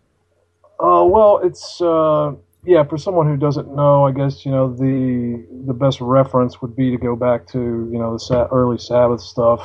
Uh, 0.78 1.06
well, 1.08 1.40
it's 1.42 1.80
uh, 1.80 2.34
yeah. 2.66 2.84
For 2.84 2.98
someone 2.98 3.28
who 3.28 3.38
doesn't 3.38 3.74
know, 3.74 4.06
I 4.06 4.12
guess 4.12 4.46
you 4.46 4.52
know 4.52 4.74
the 4.74 5.46
the 5.66 5.74
best 5.74 6.02
reference 6.02 6.62
would 6.62 6.76
be 6.76 6.92
to 6.92 6.98
go 6.98 7.16
back 7.16 7.48
to 7.54 7.60
you 7.90 7.98
know 7.98 8.12
the 8.12 8.20
sa- 8.20 8.50
early 8.52 8.78
Sabbath 8.78 9.22
stuff. 9.22 9.62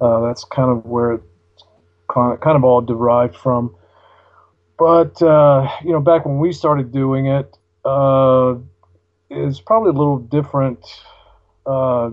Uh, 0.00 0.20
that's 0.26 0.44
kind 0.44 0.70
of 0.70 0.86
where 0.86 1.12
it 1.12 1.22
kind 2.08 2.56
of 2.56 2.64
all 2.64 2.80
derived 2.80 3.36
from. 3.36 3.74
But 4.80 5.20
uh, 5.20 5.68
you 5.84 5.92
know, 5.92 6.00
back 6.00 6.24
when 6.24 6.38
we 6.38 6.52
started 6.52 6.90
doing 6.90 7.26
it, 7.26 7.54
uh, 7.84 8.54
it's 9.28 9.60
probably 9.60 9.90
a 9.90 9.92
little 9.92 10.18
different 10.18 10.82
uh, 11.66 12.10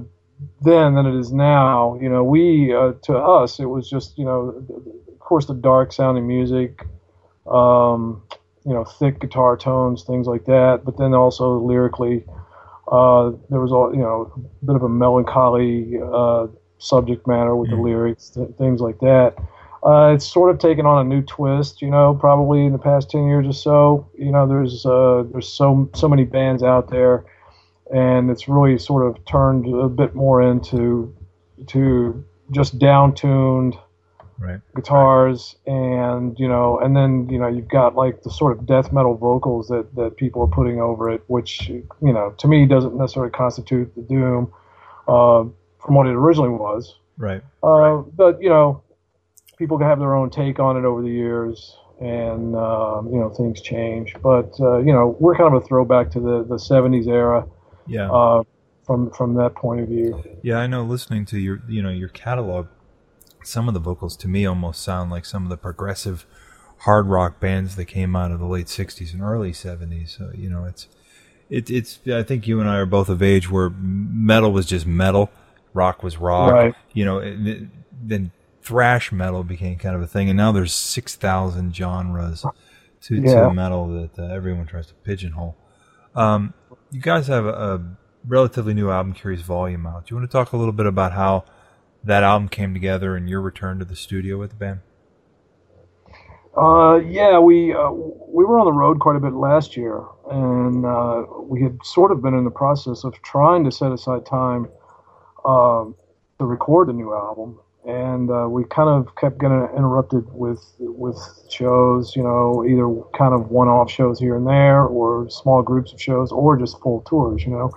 then 0.61 0.95
than 0.95 1.05
it 1.05 1.17
is 1.17 1.31
now. 1.31 1.97
You 2.01 2.09
know, 2.09 2.25
we 2.25 2.75
uh, 2.75 2.91
to 3.03 3.17
us 3.17 3.61
it 3.61 3.67
was 3.67 3.89
just 3.89 4.17
you 4.17 4.25
know, 4.25 4.65
of 5.09 5.19
course 5.19 5.45
the 5.45 5.53
dark 5.53 5.93
sounding 5.93 6.27
music, 6.27 6.85
um, 7.49 8.21
you 8.65 8.73
know, 8.73 8.83
thick 8.83 9.21
guitar 9.21 9.55
tones, 9.55 10.03
things 10.03 10.27
like 10.27 10.43
that. 10.45 10.81
But 10.83 10.97
then 10.97 11.13
also 11.13 11.59
lyrically, 11.59 12.25
uh, 12.91 13.31
there 13.49 13.61
was 13.61 13.71
all 13.71 13.95
you 13.95 14.01
know, 14.01 14.29
a 14.35 14.65
bit 14.65 14.75
of 14.75 14.83
a 14.83 14.89
melancholy 14.89 16.01
uh, 16.03 16.47
subject 16.79 17.27
matter 17.27 17.55
with 17.55 17.69
the 17.69 17.77
lyrics, 17.77 18.31
th- 18.31 18.49
things 18.57 18.81
like 18.81 18.99
that. 18.99 19.37
Uh, 19.85 20.11
it's 20.13 20.25
sort 20.25 20.49
of 20.49 20.59
taken 20.59 20.85
on 20.85 21.05
a 21.05 21.07
new 21.07 21.21
twist, 21.21 21.81
you 21.81 21.89
know, 21.89 22.13
probably 22.19 22.65
in 22.65 22.71
the 22.71 22.79
past 22.79 23.09
ten 23.09 23.27
years 23.27 23.45
or 23.47 23.53
so. 23.53 24.09
You 24.17 24.31
know, 24.31 24.47
there's 24.47 24.85
uh, 24.85 25.23
there's 25.31 25.47
so 25.47 25.89
so 25.93 26.07
many 26.09 26.23
bands 26.23 26.63
out 26.63 26.89
there, 26.89 27.25
and 27.93 28.29
it's 28.29 28.47
really 28.47 28.77
sort 28.77 29.05
of 29.05 29.23
turned 29.25 29.65
a 29.73 29.87
bit 29.87 30.15
more 30.15 30.41
into 30.41 31.13
to 31.67 32.23
just 32.51 32.79
down 32.79 33.13
tuned 33.13 33.77
Right. 34.39 34.61
guitars 34.75 35.55
and 35.65 36.37
you 36.37 36.47
know 36.47 36.77
and 36.77 36.95
then 36.95 37.27
you 37.27 37.39
know 37.39 37.47
you've 37.47 37.67
got 37.69 37.95
like 37.95 38.21
the 38.21 38.29
sort 38.29 38.55
of 38.55 38.67
death 38.67 38.93
metal 38.93 39.15
vocals 39.17 39.67
that 39.69 39.95
that 39.95 40.15
people 40.15 40.43
are 40.43 40.47
putting 40.47 40.79
over 40.79 41.09
it 41.09 41.23
which 41.25 41.69
you 41.69 41.83
know 42.01 42.35
to 42.37 42.47
me 42.47 42.67
doesn't 42.67 42.95
necessarily 42.95 43.31
constitute 43.31 43.91
the 43.95 44.03
doom 44.03 44.53
uh, 45.07 45.43
from 45.83 45.95
what 45.95 46.05
it 46.05 46.13
originally 46.13 46.51
was 46.51 46.97
Right. 47.17 47.41
uh, 47.63 47.97
but 48.15 48.39
you 48.39 48.47
know 48.49 48.83
people 49.57 49.77
can 49.77 49.87
have 49.87 49.99
their 49.99 50.15
own 50.15 50.29
take 50.29 50.59
on 50.59 50.77
it 50.77 50.85
over 50.85 51.01
the 51.01 51.09
years 51.09 51.77
and 51.99 52.55
um, 52.55 53.09
you 53.11 53.19
know 53.19 53.29
things 53.35 53.59
change 53.61 54.13
but 54.21 54.53
uh, 54.59 54.77
you 54.77 54.93
know 54.93 55.15
we're 55.19 55.35
kind 55.35 55.53
of 55.53 55.61
a 55.61 55.65
throwback 55.65 56.11
to 56.11 56.19
the 56.19 56.43
the 56.43 56.55
70s 56.55 57.07
era 57.07 57.45
Yeah. 57.87 58.11
uh, 58.11 58.43
from 58.85 59.09
from 59.11 59.33
that 59.35 59.55
point 59.55 59.81
of 59.81 59.87
view 59.87 60.23
Yeah, 60.43 60.57
I 60.59 60.67
know. 60.67 60.83
Listening 60.83 61.25
to 61.25 61.39
your, 61.39 61.61
you 61.67 61.81
know, 61.81 61.89
your 61.89 62.07
catalog, 62.09 62.67
some 63.43 63.67
of 63.67 63.73
the 63.73 63.79
vocals 63.79 64.15
to 64.17 64.27
me 64.27 64.45
almost 64.45 64.81
sound 64.83 65.11
like 65.11 65.25
some 65.25 65.43
of 65.43 65.49
the 65.49 65.57
progressive 65.57 66.25
hard 66.81 67.07
rock 67.07 67.39
bands 67.39 67.75
that 67.75 67.85
came 67.85 68.15
out 68.15 68.31
of 68.31 68.39
the 68.39 68.45
late 68.45 68.67
'60s 68.67 69.11
and 69.13 69.21
early 69.21 69.51
'70s. 69.51 70.09
So 70.17 70.31
you 70.35 70.49
know, 70.49 70.63
it's, 70.65 70.87
it, 71.49 71.69
it's. 71.69 71.99
I 72.07 72.23
think 72.23 72.47
you 72.47 72.59
and 72.61 72.69
I 72.69 72.77
are 72.77 72.85
both 72.85 73.09
of 73.09 73.21
age 73.21 73.49
where 73.51 73.69
metal 73.71 74.51
was 74.53 74.65
just 74.67 74.85
metal, 74.85 75.31
rock 75.73 76.01
was 76.03 76.17
rock. 76.17 76.51
Right. 76.53 76.75
You 76.93 77.03
know, 77.05 77.17
and 77.19 77.47
it- 77.47 77.67
then 77.99 78.31
thrash 78.67 79.11
metal 79.11 79.43
became 79.43 79.77
kind 79.77 79.95
of 79.95 80.01
a 80.01 80.07
thing, 80.07 80.29
and 80.29 80.37
now 80.37 80.51
there's 80.51 80.73
six 80.73 81.15
thousand 81.15 81.75
genres 81.75 82.45
to, 83.01 83.15
Yeah. 83.15 83.41
to 83.47 83.53
metal 83.53 83.87
that 83.87 84.19
uh, 84.19 84.33
everyone 84.33 84.65
tries 84.65 84.87
to 84.87 84.93
pigeonhole. 84.95 85.55
Um, 86.15 86.53
you 86.91 87.01
guys 87.01 87.27
have 87.27 87.45
a, 87.45 87.53
a 87.53 87.81
relatively 88.25 88.73
new 88.73 88.89
album, 88.89 89.13
Curious 89.13 89.41
Volume, 89.41 89.85
out. 89.85 90.05
Do 90.05 90.13
you 90.13 90.19
want 90.19 90.29
to 90.29 90.37
talk 90.37 90.51
a 90.53 90.57
little 90.57 90.73
bit 90.73 90.85
about 90.85 91.13
how 91.13 91.45
that 92.03 92.23
album 92.23 92.49
came 92.49 92.73
together 92.73 93.15
and 93.15 93.29
your 93.29 93.41
return 93.41 93.79
to 93.79 93.85
the 93.85 93.95
studio 93.95 94.37
with 94.37 94.49
the 94.51 94.55
band? 94.57 94.79
Uh, 96.57 96.95
yeah, 97.07 97.37
we 97.39 97.71
uh, 97.73 97.91
we 97.91 98.43
were 98.43 98.59
on 98.59 98.65
the 98.65 98.73
road 98.73 98.99
quite 98.99 99.15
a 99.15 99.19
bit 99.19 99.33
last 99.33 99.77
year, 99.77 100.03
and 100.31 100.85
uh, 100.85 101.23
we 101.43 101.61
had 101.61 101.77
sort 101.83 102.11
of 102.11 102.21
been 102.21 102.33
in 102.33 102.43
the 102.45 102.51
process 102.51 103.03
of 103.03 103.13
trying 103.21 103.63
to 103.63 103.71
set 103.71 103.91
aside 103.91 104.25
time 104.25 104.67
uh, 105.45 105.85
to 106.39 106.45
record 106.45 106.87
the 106.89 106.93
new 106.93 107.13
album, 107.13 107.59
and 107.87 108.29
uh, 108.29 108.47
we 108.49 108.65
kind 108.65 108.89
of 108.89 109.15
kept 109.15 109.39
getting 109.39 109.65
interrupted 109.75 110.25
with 110.33 110.61
with 110.77 111.17
shows, 111.49 112.15
you 112.17 112.21
know, 112.21 112.65
either 112.67 112.87
kind 113.17 113.33
of 113.33 113.49
one-off 113.49 113.89
shows 113.89 114.19
here 114.19 114.35
and 114.35 114.45
there, 114.45 114.83
or 114.83 115.29
small 115.29 115.63
groups 115.63 115.93
of 115.93 116.01
shows, 116.01 116.31
or 116.31 116.57
just 116.57 116.79
full 116.81 117.01
tours, 117.07 117.43
you 117.43 117.51
know. 117.51 117.71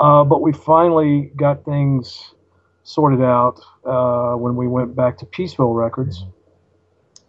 Uh, 0.00 0.24
but 0.24 0.42
we 0.42 0.52
finally 0.52 1.30
got 1.36 1.64
things 1.64 2.34
sorted 2.82 3.22
out 3.22 3.60
uh, 3.84 4.34
when 4.34 4.56
we 4.56 4.66
went 4.66 4.96
back 4.96 5.16
to 5.18 5.26
Peaceville 5.26 5.74
Records 5.74 6.24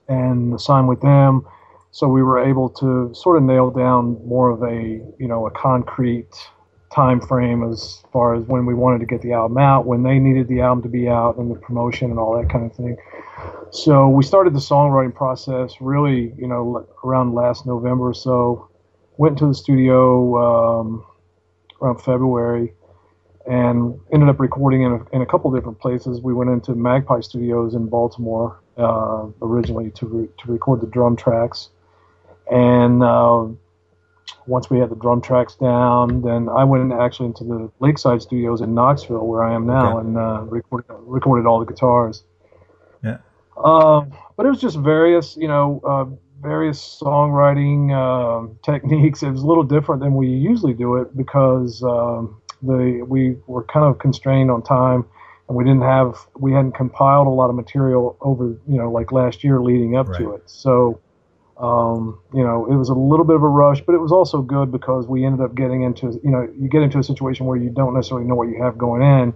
and 0.07 0.59
signed 0.59 0.87
with 0.87 1.01
them. 1.01 1.45
So 1.91 2.07
we 2.07 2.23
were 2.23 2.39
able 2.39 2.69
to 2.81 3.13
sort 3.13 3.37
of 3.37 3.43
nail 3.43 3.69
down 3.69 4.19
more 4.25 4.49
of 4.49 4.63
a 4.63 5.01
you 5.19 5.27
know 5.27 5.45
a 5.45 5.51
concrete 5.51 6.33
time 6.93 7.19
frame 7.19 7.69
as 7.69 8.03
far 8.11 8.35
as 8.35 8.43
when 8.45 8.65
we 8.65 8.73
wanted 8.73 8.99
to 8.99 9.05
get 9.05 9.21
the 9.21 9.33
album 9.33 9.57
out, 9.57 9.85
when 9.85 10.03
they 10.03 10.19
needed 10.19 10.47
the 10.47 10.61
album 10.61 10.83
to 10.83 10.89
be 10.89 11.07
out, 11.07 11.37
and 11.37 11.51
the 11.51 11.59
promotion 11.59 12.09
and 12.09 12.19
all 12.19 12.37
that 12.39 12.49
kind 12.49 12.65
of 12.65 12.75
thing. 12.75 12.97
So 13.71 14.07
we 14.07 14.23
started 14.23 14.53
the 14.53 14.59
songwriting 14.59 15.13
process 15.13 15.75
really 15.81 16.33
you 16.37 16.47
know 16.47 16.87
around 17.03 17.33
last 17.33 17.65
November 17.65 18.09
or 18.09 18.13
so. 18.13 18.69
Went 19.17 19.37
to 19.39 19.47
the 19.47 19.55
studio 19.55 20.79
um, 20.79 21.05
around 21.81 22.01
February 22.01 22.73
and 23.47 23.99
ended 24.11 24.29
up 24.29 24.39
recording 24.39 24.83
in 24.83 24.91
a, 24.91 25.15
in 25.15 25.21
a 25.21 25.25
couple 25.25 25.49
different 25.51 25.79
places. 25.79 26.21
We 26.21 26.33
went 26.33 26.49
into 26.49 26.75
Magpie 26.75 27.21
Studios 27.21 27.73
in 27.73 27.87
Baltimore 27.87 28.59
uh, 28.77 29.27
originally 29.41 29.91
to 29.91 30.05
re- 30.05 30.29
to 30.39 30.51
record 30.51 30.81
the 30.81 30.87
drum 30.87 31.15
tracks, 31.15 31.69
and 32.51 33.01
uh, 33.01 33.47
once 34.47 34.69
we 34.69 34.79
had 34.79 34.89
the 34.89 34.95
drum 34.95 35.21
tracks 35.21 35.55
down, 35.55 36.21
then 36.21 36.49
I 36.49 36.63
went 36.63 36.91
actually 36.93 37.27
into 37.27 37.43
the 37.43 37.71
Lakeside 37.79 38.21
Studios 38.21 38.61
in 38.61 38.73
Knoxville, 38.73 39.25
where 39.27 39.43
I 39.43 39.53
am 39.53 39.65
now, 39.67 39.97
Okay. 39.97 40.07
and 40.07 40.17
uh, 40.17 40.41
recorded 40.47 40.85
recorded 41.01 41.45
all 41.47 41.59
the 41.59 41.65
guitars. 41.65 42.23
Yeah. 43.03 43.17
Um, 43.63 44.11
but 44.35 44.45
it 44.45 44.49
was 44.49 44.61
just 44.61 44.77
various, 44.77 45.35
you 45.35 45.47
know, 45.47 45.81
uh, 45.83 46.05
various 46.41 46.99
songwriting 47.01 47.91
um 47.93 48.57
techniques. 48.63 49.23
It 49.23 49.31
was 49.31 49.43
a 49.43 49.47
little 49.47 49.63
different 49.63 50.01
than 50.01 50.15
we 50.15 50.27
usually 50.27 50.73
do 50.73 50.95
it 50.95 51.15
because 51.17 51.83
um, 51.83 52.41
the 52.61 53.03
we 53.07 53.37
were 53.47 53.63
kind 53.65 53.85
of 53.85 53.99
constrained 53.99 54.49
on 54.49 54.61
time, 54.63 55.05
and 55.47 55.57
we 55.57 55.63
didn't 55.63 55.83
have 55.83 56.15
we 56.37 56.53
hadn't 56.53 56.73
compiled 56.73 57.27
a 57.27 57.31
lot 57.31 57.49
of 57.49 57.55
material 57.55 58.17
over 58.21 58.45
you 58.67 58.77
know 58.77 58.91
like 58.91 59.11
last 59.11 59.43
year 59.43 59.59
leading 59.59 59.95
up 59.95 60.07
to 60.13 60.33
it. 60.33 60.43
So 60.45 60.99
um, 61.59 62.19
you 62.33 62.43
know, 62.43 62.67
it 62.69 62.75
was 62.75 62.89
a 62.89 62.93
little 62.93 63.25
bit 63.25 63.35
of 63.35 63.43
a 63.43 63.47
rush, 63.47 63.81
but 63.81 63.95
it 63.95 63.99
was 63.99 64.11
also 64.11 64.41
good 64.41 64.71
because 64.71 65.07
we 65.07 65.25
ended 65.25 65.41
up 65.41 65.55
getting 65.55 65.83
into, 65.83 66.19
you 66.23 66.29
know, 66.29 66.47
you 66.59 66.69
get 66.69 66.83
into 66.83 66.99
a 66.99 67.03
situation 67.03 67.45
where 67.45 67.57
you 67.57 67.69
don't 67.69 67.93
necessarily 67.93 68.27
know 68.27 68.35
what 68.35 68.47
you 68.47 68.61
have 68.61 68.77
going 68.77 69.01
in, 69.01 69.33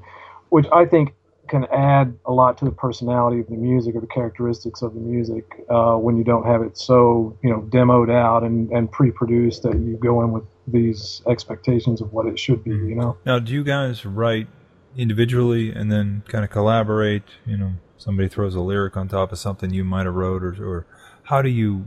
which 0.50 0.68
I 0.72 0.86
think 0.86 1.14
can 1.48 1.66
add 1.66 2.18
a 2.26 2.32
lot 2.32 2.58
to 2.60 2.66
the 2.66 2.72
personality 2.72 3.42
of 3.42 3.48
the 3.48 3.56
music 3.56 3.96
or 3.96 4.02
the 4.02 4.08
characteristics 4.08 4.82
of 4.82 4.94
the 4.94 5.00
music 5.00 5.66
uh, 5.70 5.96
when 5.96 6.16
you 6.16 6.24
don't 6.24 6.46
have 6.46 6.62
it 6.62 6.78
so, 6.78 7.38
you 7.44 7.50
know, 7.50 7.62
demoed 7.70 8.12
out 8.12 8.44
and, 8.44 8.72
and 8.72 8.90
pre-produced 8.92 9.64
that 9.64 9.74
you 9.74 9.98
go 10.02 10.24
in 10.24 10.32
with 10.32 10.44
these 10.68 11.22
expectations 11.28 12.00
of 12.02 12.14
what 12.14 12.28
it 12.28 12.40
should 12.40 12.64
be, 12.64 12.70
you 12.70 12.96
know? 12.96 13.18
Now, 13.26 13.40
do 13.40 13.52
you 13.52 13.64
guys 13.64 14.06
write 14.06 14.48
individually 14.96 15.72
and 15.72 15.92
then 15.92 16.24
kind 16.28 16.46
of 16.46 16.52
collaborate? 16.52 17.24
You 17.46 17.58
know, 17.58 17.72
somebody 17.98 18.30
throws 18.30 18.56
a 18.56 18.62
lyric 18.62 18.96
on 18.96 19.08
top 19.08 19.32
of 19.32 19.40
something 19.40 19.74
you 19.74 19.84
might 19.84 20.06
have 20.06 20.16
wrote, 20.16 20.44
or, 20.44 20.54
or 20.64 20.86
how 21.24 21.42
do 21.42 21.50
you 21.50 21.86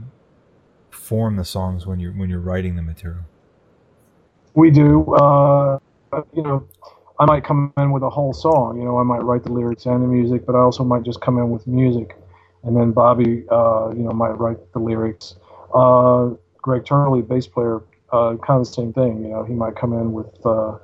form 0.95 1.35
the 1.35 1.45
songs 1.45 1.85
when 1.85 1.99
you're 1.99 2.11
when 2.11 2.29
you're 2.29 2.39
writing 2.39 2.75
the 2.75 2.81
material? 2.81 3.21
We 4.53 4.71
do. 4.71 5.13
Uh, 5.13 5.79
you 6.33 6.43
know, 6.43 6.67
I 7.19 7.25
might 7.25 7.43
come 7.43 7.73
in 7.77 7.91
with 7.91 8.03
a 8.03 8.09
whole 8.09 8.33
song. 8.33 8.77
You 8.77 8.85
know, 8.85 8.97
I 8.97 9.03
might 9.03 9.23
write 9.23 9.43
the 9.43 9.51
lyrics 9.51 9.85
and 9.85 10.01
the 10.03 10.07
music, 10.07 10.45
but 10.45 10.55
I 10.55 10.59
also 10.59 10.83
might 10.83 11.03
just 11.03 11.21
come 11.21 11.37
in 11.37 11.49
with 11.49 11.67
music, 11.67 12.17
and 12.63 12.75
then 12.75 12.91
Bobby, 12.91 13.45
uh, 13.51 13.89
you 13.89 14.03
know, 14.03 14.11
might 14.11 14.37
write 14.39 14.57
the 14.73 14.79
lyrics. 14.79 15.35
Uh, 15.73 16.31
Greg 16.61 16.85
Turley, 16.85 17.21
bass 17.21 17.47
player, 17.47 17.81
uh, 18.11 18.35
kind 18.45 18.59
of 18.61 18.67
the 18.67 18.73
same 18.73 18.93
thing. 18.93 19.23
You 19.23 19.31
know, 19.31 19.43
he 19.43 19.53
might 19.53 19.75
come 19.75 19.93
in 19.93 20.13
with 20.13 20.45
uh, 20.45 20.77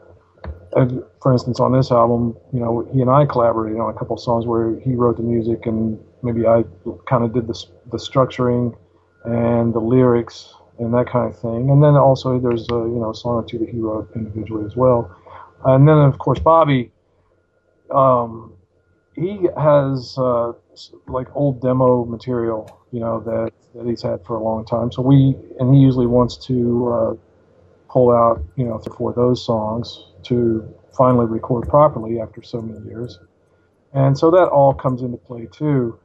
for 1.21 1.31
instance, 1.31 1.59
on 1.59 1.73
this 1.73 1.91
album, 1.91 2.35
you 2.53 2.59
know, 2.59 2.87
he 2.93 3.01
and 3.01 3.09
I 3.09 3.25
collaborated 3.25 3.79
on 3.79 3.93
a 3.93 3.97
couple 3.97 4.17
songs 4.17 4.45
where 4.45 4.79
he 4.79 4.95
wrote 4.95 5.17
the 5.17 5.23
music 5.23 5.65
and 5.65 5.99
maybe 6.23 6.47
I 6.47 6.63
kind 7.07 7.23
of 7.23 7.33
did 7.33 7.47
the, 7.47 7.65
the 7.91 7.97
structuring 7.97 8.75
and 9.25 9.73
the 9.73 9.79
lyrics 9.79 10.53
and 10.79 10.93
that 10.93 11.07
kind 11.07 11.33
of 11.33 11.39
thing. 11.39 11.69
And 11.69 11.83
then 11.83 11.95
also 11.95 12.39
there's 12.39 12.67
a, 12.71 12.75
you 12.75 12.99
know, 12.99 13.11
a 13.11 13.15
song 13.15 13.35
or 13.35 13.45
two 13.45 13.59
that 13.59 13.69
he 13.69 13.79
wrote 13.79 14.09
individually 14.15 14.65
as 14.65 14.75
well. 14.75 15.15
And 15.63 15.87
then, 15.87 15.97
of 15.97 16.17
course, 16.17 16.39
Bobby, 16.39 16.91
um, 17.91 18.53
he 19.15 19.47
has 19.57 20.17
uh, 20.17 20.53
like 21.07 21.27
old 21.35 21.61
demo 21.61 22.05
material, 22.05 22.81
you 22.91 22.99
know, 22.99 23.19
that, 23.21 23.51
that 23.75 23.85
he's 23.85 24.01
had 24.01 24.25
for 24.25 24.37
a 24.37 24.43
long 24.43 24.65
time. 24.65 24.91
So 24.91 25.01
we, 25.01 25.35
and 25.59 25.73
he 25.73 25.81
usually 25.81 26.07
wants 26.07 26.37
to 26.47 26.89
uh, 26.91 27.13
pull 27.91 28.11
out, 28.11 28.43
you 28.55 28.65
know, 28.65 28.79
three 28.79 28.91
or 28.91 28.97
four 28.97 29.09
of 29.11 29.15
those 29.15 29.45
songs 29.45 30.05
to 30.23 30.73
finally 30.97 31.25
record 31.25 31.67
properly 31.69 32.19
after 32.19 32.41
so 32.41 32.61
many 32.61 32.83
years. 32.87 33.19
And 33.93 34.17
so 34.17 34.31
that 34.31 34.47
all 34.47 34.73
comes 34.73 35.01
into 35.01 35.17
play 35.17 35.47
too. 35.51 35.99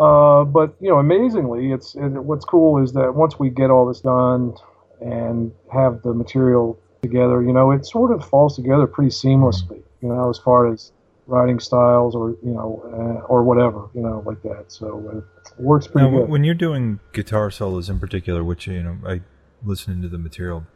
Uh, 0.00 0.44
but 0.44 0.74
you 0.80 0.88
know, 0.88 0.98
amazingly, 0.98 1.72
it's 1.72 1.94
it, 1.94 2.08
what's 2.08 2.44
cool 2.44 2.82
is 2.82 2.92
that 2.94 3.14
once 3.14 3.38
we 3.38 3.50
get 3.50 3.70
all 3.70 3.86
this 3.86 4.00
done 4.00 4.54
and 5.00 5.52
have 5.70 6.00
the 6.02 6.14
material 6.14 6.78
together, 7.02 7.42
you 7.42 7.52
know, 7.52 7.70
it 7.70 7.84
sort 7.84 8.10
of 8.10 8.26
falls 8.26 8.56
together 8.56 8.86
pretty 8.86 9.10
seamlessly. 9.10 9.82
You 10.00 10.08
know, 10.08 10.30
as 10.30 10.38
far 10.38 10.72
as 10.72 10.92
writing 11.26 11.60
styles 11.60 12.14
or 12.14 12.30
you 12.42 12.52
know 12.52 12.82
uh, 12.86 13.26
or 13.26 13.44
whatever, 13.44 13.90
you 13.94 14.00
know, 14.00 14.22
like 14.24 14.42
that. 14.42 14.72
So 14.72 15.22
it 15.56 15.62
works 15.62 15.86
pretty 15.86 16.10
Now, 16.10 16.20
good. 16.20 16.30
when 16.30 16.44
you're 16.44 16.54
doing 16.54 17.00
guitar 17.12 17.50
solos 17.50 17.90
in 17.90 18.00
particular, 18.00 18.42
which 18.42 18.66
you 18.66 18.82
know, 18.82 18.96
I 19.06 19.20
listening 19.62 20.00
to 20.00 20.08
the 20.08 20.18
material 20.18 20.66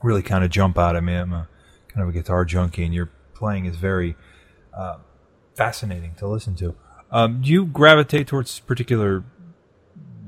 really 0.00 0.22
kind 0.22 0.44
of 0.44 0.50
jump 0.50 0.78
out 0.78 0.94
at 0.94 1.02
me. 1.02 1.14
I'm 1.14 1.32
a 1.32 1.48
kind 1.88 2.02
of 2.04 2.08
a 2.08 2.12
guitar 2.12 2.44
junkie, 2.44 2.84
and 2.84 2.94
your 2.94 3.10
playing 3.34 3.64
is 3.64 3.74
very 3.74 4.14
uh, 4.72 4.98
fascinating 5.56 6.14
to 6.18 6.28
listen 6.28 6.54
to. 6.56 6.76
Um, 7.12 7.42
do 7.42 7.50
you 7.50 7.66
gravitate 7.66 8.28
towards 8.28 8.60
particular 8.60 9.24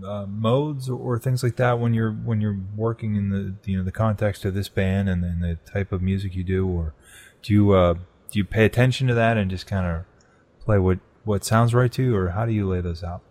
uh, 0.04 0.26
modes 0.26 0.88
or, 0.88 0.98
or 0.98 1.18
things 1.18 1.42
like 1.42 1.56
that 1.56 1.78
when 1.78 1.94
you're 1.94 2.10
when 2.12 2.40
you're 2.40 2.58
working 2.76 3.14
in 3.14 3.30
the 3.30 3.54
you 3.70 3.78
know 3.78 3.84
the 3.84 3.92
context 3.92 4.44
of 4.44 4.54
this 4.54 4.68
band 4.68 5.08
and, 5.08 5.24
and 5.24 5.42
the 5.42 5.56
type 5.70 5.92
of 5.92 6.02
music 6.02 6.34
you 6.34 6.42
do, 6.42 6.66
or 6.66 6.94
do 7.42 7.52
you 7.52 7.72
uh, 7.72 7.94
do 7.94 8.38
you 8.38 8.44
pay 8.44 8.64
attention 8.64 9.06
to 9.06 9.14
that 9.14 9.36
and 9.36 9.50
just 9.50 9.66
kind 9.66 9.86
of 9.86 10.04
play 10.64 10.78
what 10.78 10.98
what 11.24 11.44
sounds 11.44 11.72
right 11.72 11.92
to 11.92 12.02
you, 12.02 12.16
or 12.16 12.30
how 12.30 12.44
do 12.44 12.52
you 12.52 12.68
lay 12.68 12.80
those 12.80 13.04
out? 13.04 13.22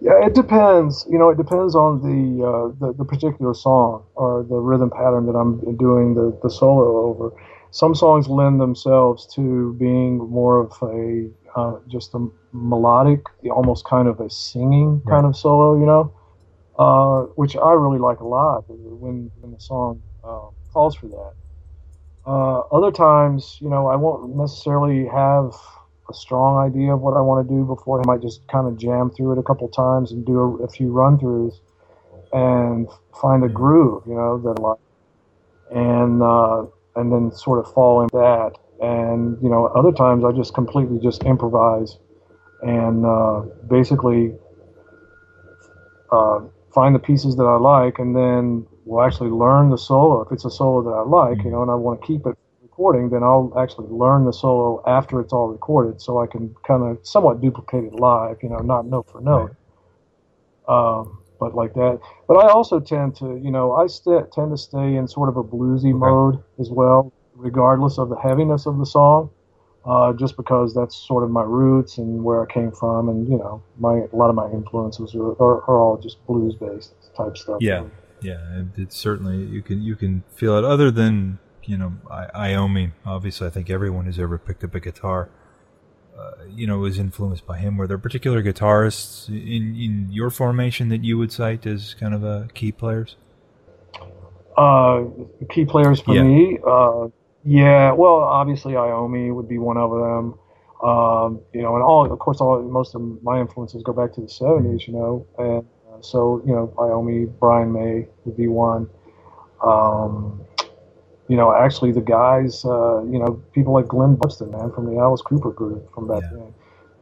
Yeah, 0.00 0.26
it 0.26 0.34
depends. 0.34 1.06
You 1.08 1.18
know, 1.18 1.30
it 1.30 1.36
depends 1.36 1.76
on 1.76 2.00
the, 2.00 2.44
uh, 2.44 2.68
the 2.80 2.92
the 2.94 3.04
particular 3.04 3.54
song 3.54 4.04
or 4.14 4.42
the 4.42 4.56
rhythm 4.56 4.90
pattern 4.90 5.26
that 5.26 5.34
I'm 5.34 5.76
doing 5.76 6.14
the, 6.14 6.36
the 6.42 6.50
solo 6.50 7.06
over. 7.06 7.32
Some 7.70 7.94
songs 7.94 8.28
lend 8.28 8.60
themselves 8.60 9.26
to 9.34 9.74
being 9.74 10.18
more 10.18 10.60
of 10.60 10.72
a 10.82 11.30
uh, 11.54 11.78
just 11.88 12.14
a 12.14 12.28
melodic, 12.52 13.26
the 13.42 13.50
almost 13.50 13.84
kind 13.84 14.08
of 14.08 14.20
a 14.20 14.30
singing 14.30 15.02
kind 15.08 15.26
of 15.26 15.36
solo, 15.36 15.78
you 15.78 15.86
know, 15.86 16.12
uh, 16.78 17.22
which 17.34 17.56
I 17.56 17.72
really 17.72 17.98
like 17.98 18.20
a 18.20 18.26
lot 18.26 18.64
when 18.68 19.30
when 19.40 19.52
the 19.52 19.60
song 19.60 20.02
uh, 20.24 20.48
calls 20.72 20.94
for 20.94 21.08
that. 21.08 21.32
Uh, 22.24 22.60
other 22.70 22.92
times, 22.92 23.58
you 23.60 23.68
know, 23.68 23.88
I 23.88 23.96
won't 23.96 24.36
necessarily 24.36 25.06
have 25.06 25.54
a 26.08 26.14
strong 26.14 26.58
idea 26.58 26.94
of 26.94 27.00
what 27.00 27.16
I 27.16 27.20
want 27.20 27.46
to 27.46 27.54
do 27.54 27.64
before. 27.64 28.00
I 28.00 28.04
might 28.06 28.22
just 28.22 28.46
kind 28.48 28.66
of 28.66 28.78
jam 28.78 29.10
through 29.10 29.32
it 29.32 29.38
a 29.38 29.42
couple 29.42 29.68
times 29.68 30.12
and 30.12 30.24
do 30.24 30.38
a, 30.38 30.64
a 30.64 30.68
few 30.68 30.92
run 30.92 31.18
throughs 31.18 31.58
and 32.32 32.88
find 33.20 33.44
a 33.44 33.48
groove, 33.48 34.04
you 34.06 34.14
know, 34.14 34.38
that 34.38 34.58
I 34.58 34.62
like, 34.62 34.78
and 35.70 36.22
uh, 36.22 36.66
and 36.96 37.12
then 37.12 37.32
sort 37.32 37.58
of 37.58 37.72
fall 37.72 38.02
into 38.02 38.16
that. 38.16 38.58
And 38.82 39.38
you 39.40 39.48
know, 39.48 39.66
other 39.66 39.92
times 39.92 40.24
I 40.24 40.32
just 40.32 40.54
completely 40.54 40.98
just 40.98 41.22
improvise 41.22 41.98
and 42.62 43.06
uh, 43.06 43.42
basically 43.68 44.34
uh, 46.10 46.40
find 46.74 46.94
the 46.94 46.98
pieces 46.98 47.36
that 47.36 47.44
I 47.44 47.56
like, 47.56 47.98
and 47.98 48.14
then 48.14 48.66
we'll 48.84 49.04
actually 49.04 49.30
learn 49.30 49.70
the 49.70 49.78
solo. 49.78 50.22
If 50.22 50.32
it's 50.32 50.44
a 50.44 50.50
solo 50.50 50.82
that 50.82 50.96
I 50.96 51.02
like, 51.02 51.44
you 51.44 51.50
know, 51.50 51.62
and 51.62 51.70
I 51.70 51.74
want 51.74 52.00
to 52.00 52.06
keep 52.06 52.26
it 52.26 52.36
recording, 52.62 53.10
then 53.10 53.22
I'll 53.22 53.52
actually 53.56 53.88
learn 53.88 54.24
the 54.24 54.32
solo 54.32 54.82
after 54.86 55.20
it's 55.20 55.32
all 55.32 55.48
recorded, 55.48 56.00
so 56.00 56.20
I 56.20 56.26
can 56.26 56.54
kind 56.66 56.82
of 56.82 57.06
somewhat 57.06 57.40
duplicate 57.40 57.84
it 57.84 57.94
live, 57.94 58.38
you 58.42 58.48
know, 58.48 58.58
not 58.58 58.86
note 58.86 59.10
for 59.10 59.20
note, 59.20 59.54
um, 60.68 61.22
but 61.38 61.54
like 61.54 61.74
that. 61.74 62.00
But 62.26 62.38
I 62.38 62.48
also 62.48 62.80
tend 62.80 63.14
to, 63.16 63.36
you 63.36 63.50
know, 63.50 63.72
I 63.72 63.86
st- 63.86 64.32
tend 64.32 64.50
to 64.50 64.56
stay 64.56 64.96
in 64.96 65.06
sort 65.06 65.28
of 65.28 65.36
a 65.36 65.44
bluesy 65.44 65.92
mode 65.92 66.42
as 66.58 66.70
well, 66.70 67.12
regardless 67.42 67.98
of 67.98 68.08
the 68.08 68.16
heaviness 68.16 68.66
of 68.66 68.78
the 68.78 68.86
song. 68.86 69.30
Uh, 69.84 70.12
just 70.12 70.36
because 70.36 70.72
that's 70.72 70.94
sort 70.94 71.24
of 71.24 71.30
my 71.30 71.42
roots 71.42 71.98
and 71.98 72.22
where 72.22 72.40
I 72.40 72.46
came 72.46 72.70
from, 72.70 73.08
and 73.08 73.28
you 73.28 73.36
know, 73.36 73.60
my 73.80 74.06
a 74.12 74.16
lot 74.16 74.30
of 74.30 74.36
my 74.36 74.48
influences 74.52 75.12
are, 75.16 75.32
are, 75.42 75.60
are 75.68 75.80
all 75.80 75.96
just 75.96 76.24
blues 76.24 76.54
based 76.54 76.94
type 77.16 77.36
stuff. 77.36 77.56
Yeah, 77.60 77.86
yeah, 78.20 78.60
it, 78.60 78.66
it's 78.76 78.96
certainly 78.96 79.38
you 79.38 79.60
can 79.60 79.82
you 79.82 79.96
can 79.96 80.22
feel 80.36 80.56
it. 80.56 80.64
Other 80.64 80.92
than 80.92 81.40
you 81.64 81.76
know, 81.76 81.94
I, 82.08 82.50
Iommi, 82.50 82.92
obviously, 83.04 83.48
I 83.48 83.50
think 83.50 83.70
everyone 83.70 84.04
who's 84.04 84.20
ever 84.20 84.38
picked 84.38 84.62
up 84.62 84.72
a 84.76 84.80
guitar, 84.80 85.28
uh, 86.16 86.44
you 86.48 86.68
know, 86.68 86.78
was 86.78 86.96
influenced 87.00 87.44
by 87.44 87.58
him. 87.58 87.76
Were 87.76 87.88
there 87.88 87.98
particular 87.98 88.40
guitarists 88.40 89.28
in 89.28 89.74
in 89.74 90.08
your 90.12 90.30
formation 90.30 90.90
that 90.90 91.02
you 91.02 91.18
would 91.18 91.32
cite 91.32 91.66
as 91.66 91.94
kind 91.94 92.14
of 92.14 92.24
uh, 92.24 92.44
key 92.54 92.70
players? 92.70 93.16
Uh, 94.56 95.04
key 95.50 95.64
players 95.64 96.00
for 96.00 96.14
Yeah. 96.14 96.22
me, 96.22 96.58
uh, 96.64 97.08
yeah. 97.44 97.92
Well, 97.92 98.16
obviously, 98.16 98.74
Iommi 98.74 99.34
would 99.34 99.48
be 99.48 99.58
one 99.58 99.76
of 99.76 99.90
them. 99.90 100.38
Um, 100.82 101.40
you 101.52 101.62
know, 101.62 101.76
and 101.76 101.84
all, 101.84 102.10
of 102.10 102.18
course, 102.18 102.40
all 102.40 102.60
most 102.62 102.94
of 102.94 103.22
my 103.22 103.40
influences 103.40 103.82
go 103.82 103.92
back 103.92 104.12
to 104.14 104.20
the 104.20 104.26
'70s. 104.26 104.86
You 104.86 104.94
know, 104.94 105.26
and 105.38 105.64
uh, 105.92 106.02
so 106.02 106.42
you 106.46 106.52
know, 106.52 106.72
Iommi, 106.76 107.32
Brian 107.38 107.72
May 107.72 108.08
would 108.24 108.36
be 108.36 108.48
one. 108.48 108.88
Um, 109.62 110.44
you 111.28 111.36
know, 111.36 111.54
actually, 111.54 111.92
the 111.92 112.00
guys, 112.00 112.64
uh, 112.64 113.02
you 113.04 113.18
know, 113.18 113.42
people 113.54 113.72
like 113.72 113.86
Glen 113.88 114.16
Buxton, 114.16 114.50
man, 114.50 114.72
from 114.72 114.86
the 114.86 115.00
Alice 115.00 115.22
Cooper 115.22 115.50
group 115.50 115.92
from 115.94 116.08
back 116.08 116.22
then. 116.30 116.52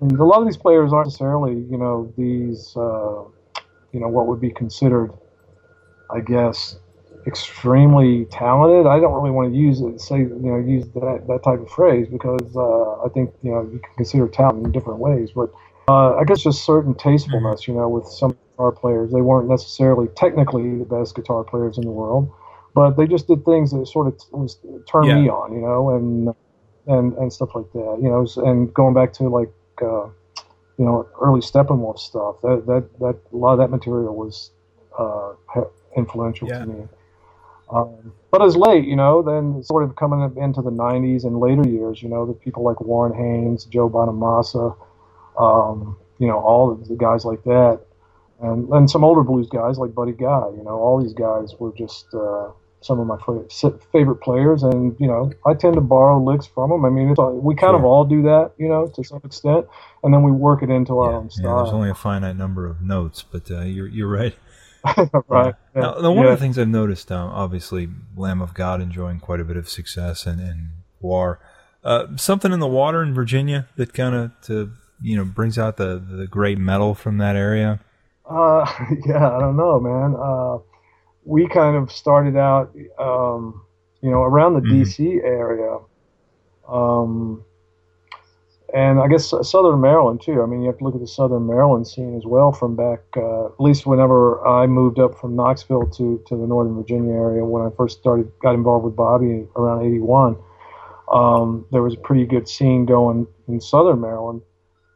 I 0.00 0.04
mean, 0.04 0.16
a 0.16 0.24
lot 0.24 0.40
of 0.40 0.46
these 0.46 0.56
players 0.56 0.92
aren't 0.92 1.08
necessarily, 1.08 1.54
you 1.70 1.76
know, 1.76 2.12
these, 2.16 2.74
uh, 2.76 3.24
you 3.92 4.00
know, 4.00 4.08
what 4.08 4.26
would 4.28 4.40
be 4.40 4.50
considered, 4.50 5.12
I 6.10 6.20
guess, 6.20 6.78
extremely 7.26 8.24
talented. 8.26 8.86
I 8.86 9.00
don't 9.00 9.12
really 9.14 9.30
want 9.30 9.52
to 9.52 9.58
use 9.58 9.80
it, 9.80 10.00
say, 10.00 10.18
you 10.18 10.38
know, 10.42 10.58
use 10.58 10.86
that, 10.94 11.24
that 11.28 11.42
type 11.42 11.60
of 11.60 11.70
phrase 11.70 12.08
because 12.08 12.56
uh, 12.56 13.04
I 13.04 13.08
think, 13.12 13.32
you 13.42 13.50
know, 13.50 13.62
you 13.62 13.78
can 13.78 13.94
consider 13.96 14.28
talent 14.28 14.64
in 14.64 14.72
different 14.72 15.00
ways. 15.00 15.30
But 15.34 15.50
uh, 15.88 16.16
I 16.16 16.24
guess 16.24 16.42
just 16.42 16.64
certain 16.64 16.94
tastefulness, 16.94 17.66
you 17.66 17.74
know, 17.74 17.88
with 17.88 18.06
some 18.06 18.36
guitar 18.52 18.72
players. 18.72 19.12
They 19.12 19.20
weren't 19.20 19.48
necessarily 19.48 20.08
technically 20.16 20.78
the 20.78 20.84
best 20.84 21.14
guitar 21.14 21.44
players 21.44 21.78
in 21.78 21.84
the 21.84 21.90
world, 21.90 22.30
but 22.74 22.96
they 22.96 23.06
just 23.06 23.26
did 23.26 23.44
things 23.44 23.72
that 23.72 23.86
sort 23.86 24.06
of 24.06 24.20
was 24.30 24.58
turned 24.88 25.08
me 25.22 25.28
on, 25.28 25.52
you 25.52 25.60
know, 25.60 25.90
and 25.90 26.34
and 26.86 27.14
and 27.14 27.32
stuff 27.32 27.54
like 27.54 27.70
that, 27.72 27.98
you 28.02 28.08
know. 28.08 28.26
And 28.48 28.72
going 28.72 28.94
back 28.94 29.12
to 29.14 29.28
like, 29.28 29.52
uh, 29.82 30.06
you 30.78 30.84
know, 30.86 31.08
early 31.20 31.40
Steppenwolf 31.40 31.98
stuff. 31.98 32.36
That 32.42 32.64
that 32.66 32.98
that 33.00 33.16
a 33.32 33.36
lot 33.36 33.52
of 33.52 33.58
that 33.58 33.70
material 33.70 34.14
was 34.14 34.50
uh, 34.98 35.32
influential 35.96 36.48
Yeah. 36.48 36.60
to 36.60 36.66
me. 36.66 36.88
Um, 37.72 38.12
but 38.30 38.42
as 38.42 38.56
late, 38.56 38.84
you 38.86 38.96
know, 38.96 39.22
then 39.22 39.62
sort 39.62 39.82
of 39.84 39.96
coming 39.96 40.22
up 40.22 40.36
into 40.36 40.62
the 40.62 40.70
'90s 40.70 41.24
and 41.24 41.38
later 41.40 41.68
years, 41.68 42.02
you 42.02 42.08
know, 42.08 42.26
the 42.26 42.32
people 42.32 42.62
like 42.64 42.80
Warren 42.80 43.12
Haynes, 43.14 43.64
Joe 43.64 43.88
Bonamassa, 43.88 44.76
um, 45.38 45.96
you 46.18 46.26
know, 46.26 46.38
all 46.38 46.70
of 46.70 46.88
the 46.88 46.96
guys 46.96 47.24
like 47.24 47.42
that, 47.44 47.80
and 48.40 48.68
and 48.70 48.90
some 48.90 49.04
older 49.04 49.22
blues 49.22 49.48
guys 49.48 49.78
like 49.78 49.94
Buddy 49.94 50.12
Guy. 50.12 50.46
You 50.56 50.62
know, 50.64 50.78
all 50.78 51.00
these 51.02 51.14
guys 51.14 51.54
were 51.58 51.72
just 51.76 52.06
uh, 52.14 52.50
some 52.82 52.98
of 53.00 53.06
my 53.06 53.16
favorite 53.18 53.82
favorite 53.92 54.16
players, 54.20 54.62
and 54.62 54.96
you 55.00 55.06
know, 55.06 55.32
I 55.46 55.54
tend 55.54 55.74
to 55.74 55.80
borrow 55.80 56.22
licks 56.22 56.46
from 56.46 56.70
them. 56.70 56.84
I 56.84 56.90
mean, 56.90 57.10
it's, 57.10 57.18
all- 57.18 57.36
we 57.36 57.54
kind 57.54 57.76
of 57.76 57.84
all 57.84 58.04
do 58.04 58.22
that, 58.22 58.52
you 58.58 58.68
know, 58.68 58.86
to 58.88 59.04
some 59.04 59.20
extent, 59.24 59.66
and 60.04 60.12
then 60.14 60.22
we 60.22 60.30
work 60.32 60.62
it 60.62 60.70
into 60.70 60.98
our 60.98 61.12
own 61.14 61.24
Yeah, 61.24 61.28
style. 61.30 61.56
there's 61.64 61.74
only 61.74 61.90
a 61.90 61.94
finite 61.94 62.36
number 62.36 62.66
of 62.66 62.80
notes, 62.82 63.22
but 63.22 63.50
uh, 63.50 63.60
you're 63.62 63.88
you're 63.88 64.08
right. 64.08 64.34
right. 65.28 65.54
Yeah. 65.74 65.80
Now, 65.82 65.94
now, 66.00 66.12
one 66.12 66.24
Yeah. 66.26 66.32
of 66.32 66.38
the 66.38 66.42
things 66.44 66.58
I've 66.58 66.68
noticed, 66.68 67.10
um, 67.12 67.30
obviously, 67.30 67.88
Lamb 68.16 68.40
of 68.40 68.54
God 68.54 68.80
enjoying 68.80 69.20
quite 69.20 69.40
a 69.40 69.44
bit 69.44 69.56
of 69.56 69.68
success 69.68 70.26
and, 70.26 70.40
and 70.40 70.68
GWAR. 71.02 71.38
Uh, 71.84 72.06
something 72.16 72.52
in 72.52 72.60
the 72.60 72.66
water 72.66 73.02
in 73.02 73.14
Virginia 73.14 73.66
that 73.76 73.92
kind 73.94 74.14
of 74.14 74.32
to 74.42 74.72
you 75.02 75.16
know 75.16 75.24
brings 75.24 75.58
out 75.58 75.76
the 75.78 75.98
the 75.98 76.26
great 76.26 76.58
metal 76.58 76.94
from 76.94 77.18
that 77.18 77.36
area. 77.36 77.80
Uh, 78.28 78.64
yeah, 79.06 79.34
I 79.36 79.40
don't 79.40 79.56
know, 79.56 79.80
man. 79.80 80.14
Uh, 80.18 80.58
we 81.24 81.46
kind 81.48 81.76
of 81.76 81.90
started 81.92 82.36
out, 82.36 82.74
um, 82.98 83.62
you 84.02 84.10
know, 84.10 84.22
around 84.22 84.54
the 84.54 84.60
Mhm. 84.60 84.84
D.C. 84.84 85.20
area, 85.24 85.78
um, 86.68 87.44
and 88.74 89.00
I 89.00 89.08
guess 89.08 89.32
Southern 89.42 89.80
Maryland 89.80 90.20
too. 90.22 90.42
I 90.42 90.46
mean, 90.46 90.60
you 90.62 90.68
have 90.68 90.78
to 90.78 90.84
look 90.84 90.94
at 90.94 91.00
the 91.00 91.06
Southern 91.08 91.46
Maryland 91.46 91.86
scene 91.86 92.16
as 92.16 92.24
well. 92.26 92.52
From 92.52 92.76
back, 92.76 93.00
uh, 93.16 93.46
at 93.46 93.60
least 93.60 93.86
whenever 93.86 94.46
I 94.46 94.66
moved 94.66 94.98
up 94.98 95.18
from 95.20 95.36
Knoxville 95.36 95.86
to 95.96 96.22
to 96.28 96.36
the 96.36 96.46
Northern 96.46 96.74
Virginia 96.76 97.14
area 97.14 97.44
when 97.44 97.62
I 97.66 97.70
first 97.76 97.98
started 97.98 98.30
got 98.42 98.54
involved 98.54 98.84
with 98.84 98.96
Bobby 98.96 99.46
around 99.56 99.84
'81. 99.84 100.36
um, 101.12 101.66
there 101.72 101.82
was 101.82 101.94
a 101.94 101.98
pretty 101.98 102.24
good 102.26 102.48
scene 102.48 102.86
going 102.86 103.26
in 103.48 103.60
Southern 103.60 104.00
Maryland 104.00 104.42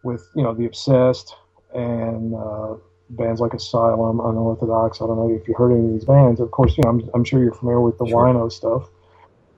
with 0.04 0.28
you 0.36 0.42
know 0.42 0.54
the 0.54 0.66
Obsessed 0.66 1.34
and 1.74 2.34
uh, 2.34 2.74
bands 3.10 3.40
like 3.40 3.54
Asylum, 3.54 4.20
Unorthodox. 4.20 5.00
I 5.02 5.06
don't 5.06 5.16
know 5.16 5.30
if 5.30 5.48
you 5.48 5.54
heard 5.56 5.72
any 5.72 5.86
of 5.86 5.92
these 5.92 6.04
bands. 6.04 6.40
Of 6.40 6.50
course, 6.52 6.76
you 6.76 6.82
know 6.84 6.90
I'm, 6.90 7.10
I'm 7.14 7.24
sure 7.24 7.42
you're 7.42 7.54
familiar 7.54 7.80
with 7.80 7.98
the 7.98 8.06
Sure. 8.06 8.16
Wino 8.16 8.50
stuff. 8.52 8.88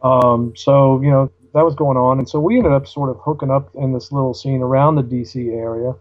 Um, 0.02 0.54
so 0.56 1.00
you 1.02 1.10
know 1.10 1.30
that 1.56 1.64
was 1.64 1.74
going 1.74 1.96
on, 1.96 2.18
and 2.18 2.28
so 2.28 2.38
we 2.38 2.58
ended 2.58 2.72
up 2.72 2.86
sort 2.86 3.08
of 3.08 3.16
hooking 3.18 3.50
up 3.50 3.70
in 3.74 3.94
this 3.94 4.12
little 4.12 4.34
scene 4.34 4.60
around 4.60 4.96
the 4.96 5.02
DC 5.02 5.50
area, 5.56 5.94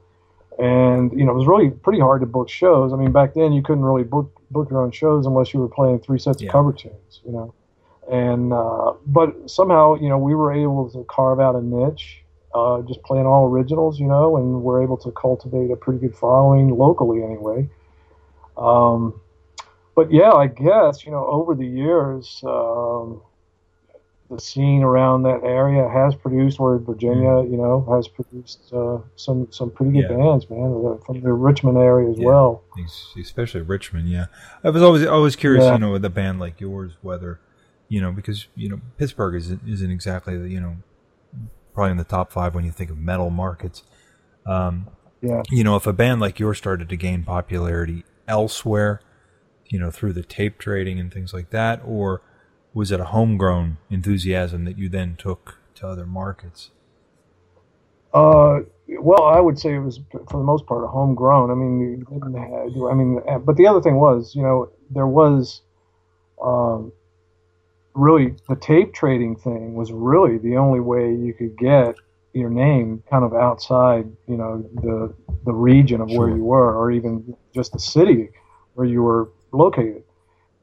and 0.59 1.17
you 1.17 1.23
know 1.23 1.31
it 1.31 1.35
was 1.35 1.47
really 1.47 1.69
pretty 1.69 2.01
hard 2.01 2.19
to 2.19 2.27
book 2.27 2.49
shows. 2.49 2.91
I 2.91 2.97
mean, 2.97 3.13
back 3.13 3.33
then 3.35 3.53
you 3.53 3.61
couldn't 3.63 3.85
really 3.85 4.03
book 4.03 4.29
book 4.51 4.69
your 4.69 4.81
own 4.81 4.91
shows 4.91 5.25
unless 5.25 5.53
you 5.53 5.61
were 5.61 5.69
playing 5.69 5.99
three 5.99 6.19
sets 6.19 6.41
Yeah. 6.41 6.49
of 6.49 6.51
cover 6.51 6.73
tunes, 6.73 7.21
you 7.25 7.31
know. 7.31 7.53
And 8.11 8.51
uh, 8.51 8.95
but 9.07 9.49
somehow 9.49 9.95
you 9.95 10.09
know 10.09 10.17
we 10.17 10.35
were 10.35 10.51
able 10.51 10.89
to 10.89 11.05
carve 11.05 11.39
out 11.39 11.55
a 11.55 11.61
niche, 11.61 12.21
uh, 12.53 12.81
just 12.81 13.01
playing 13.03 13.25
all 13.25 13.47
originals, 13.47 13.97
you 13.97 14.07
know, 14.07 14.35
and 14.35 14.61
we're 14.61 14.83
able 14.83 14.97
to 14.97 15.11
cultivate 15.11 15.71
a 15.71 15.77
pretty 15.77 15.99
good 15.99 16.15
following 16.17 16.67
locally 16.77 17.23
anyway. 17.23 17.69
Um, 18.57 19.21
but 19.95 20.11
yeah, 20.11 20.31
I 20.33 20.47
guess 20.47 21.05
you 21.05 21.11
know 21.13 21.25
over 21.25 21.55
the 21.55 21.65
years, 21.65 22.41
um, 22.45 23.21
the 24.35 24.41
scene 24.41 24.83
around 24.83 25.23
that 25.23 25.43
area 25.43 25.87
has 25.89 26.15
produced, 26.15 26.59
where 26.59 26.77
Virginia, 26.77 27.41
you 27.43 27.57
know, 27.57 27.85
has 27.95 28.07
produced 28.07 28.71
uh, 28.73 28.99
some 29.15 29.47
some 29.51 29.71
pretty 29.71 29.91
good 29.93 30.09
Yeah. 30.09 30.17
bands, 30.17 30.49
man, 30.49 30.73
uh, 30.85 31.03
from 31.05 31.21
the 31.21 31.33
Richmond 31.33 31.77
area 31.77 32.09
as 32.11 32.17
Yeah. 32.19 32.25
well. 32.25 32.63
Especially 33.19 33.61
Richmond. 33.61 34.09
Yeah, 34.09 34.25
I 34.63 34.69
was 34.69 34.81
always 34.83 35.05
always 35.05 35.35
curious, 35.35 35.65
Yeah. 35.65 35.73
you 35.73 35.79
know, 35.79 35.91
with 35.91 36.05
a 36.05 36.09
band 36.09 36.39
like 36.39 36.59
yours, 36.61 36.97
whether 37.01 37.39
you 37.87 38.01
know, 38.01 38.11
because 38.11 38.47
you 38.55 38.69
know 38.69 38.79
Pittsburgh 38.97 39.35
isn't 39.35 39.61
isn't 39.67 39.91
exactly 39.91 40.33
you 40.51 40.59
know 40.59 40.75
probably 41.73 41.91
in 41.91 41.97
the 41.97 42.03
top 42.03 42.31
five 42.31 42.55
when 42.55 42.63
you 42.65 42.71
think 42.71 42.89
of 42.89 42.97
metal 42.97 43.29
markets. 43.29 43.83
Um, 44.45 44.87
Yeah. 45.21 45.43
you 45.49 45.63
know, 45.63 45.75
if 45.75 45.85
a 45.87 45.93
band 45.93 46.21
like 46.21 46.39
yours 46.39 46.57
started 46.57 46.87
to 46.89 46.95
gain 46.95 47.23
popularity 47.23 48.05
elsewhere, 48.27 49.01
you 49.69 49.79
know, 49.79 49.91
through 49.91 50.13
the 50.13 50.23
tape 50.23 50.57
trading 50.57 50.99
and 50.99 51.13
things 51.13 51.33
like 51.33 51.49
that, 51.49 51.81
or 51.85 52.21
was 52.75 52.91
it 52.91 52.99
a 52.99 53.05
homegrown 53.05 53.77
enthusiasm 53.89 54.65
that 54.65 54.77
you 54.77 54.87
then 54.89 55.15
took 55.17 55.57
to 55.73 55.87
other 55.87 56.05
markets? 56.05 56.69
Uh, 58.13 58.59
well, 58.87 59.23
I 59.23 59.39
would 59.39 59.57
say 59.57 59.73
it 59.73 59.79
was 59.79 59.99
for 60.11 60.37
the 60.37 60.43
most 60.43 60.67
part 60.67 60.83
a 60.83 60.87
homegrown. 60.87 61.49
I 61.49 61.55
mean, 61.55 61.79
you 61.79 61.97
didn't 61.97 62.35
have, 62.35 62.91
I 62.91 62.93
mean, 62.93 63.21
but 63.43 63.55
the 63.55 63.65
other 63.65 63.81
thing 63.81 63.95
was, 63.95 64.35
you 64.35 64.43
know, 64.43 64.69
there 64.91 65.07
was, 65.07 65.61
um, 66.39 66.91
really 67.95 68.35
the 68.49 68.55
tape 68.57 68.93
trading 68.93 69.37
thing 69.37 69.73
was 69.73 69.91
really 69.91 70.37
the 70.37 70.57
only 70.57 70.81
way 70.81 71.15
you 71.15 71.33
could 71.33 71.57
get 71.57 71.95
your 72.33 72.49
name 72.49 73.01
kind 73.09 73.23
of 73.23 73.33
outside, 73.33 74.05
you 74.27 74.35
know, 74.35 74.69
the 74.83 75.13
the 75.45 75.53
region 75.53 76.01
of 76.01 76.09
where 76.11 76.29
you 76.29 76.43
were, 76.43 76.75
or 76.75 76.91
even 76.91 77.35
just 77.53 77.71
the 77.71 77.79
city 77.79 78.29
where 78.73 78.85
you 78.85 79.01
were 79.01 79.29
located. 79.53 80.03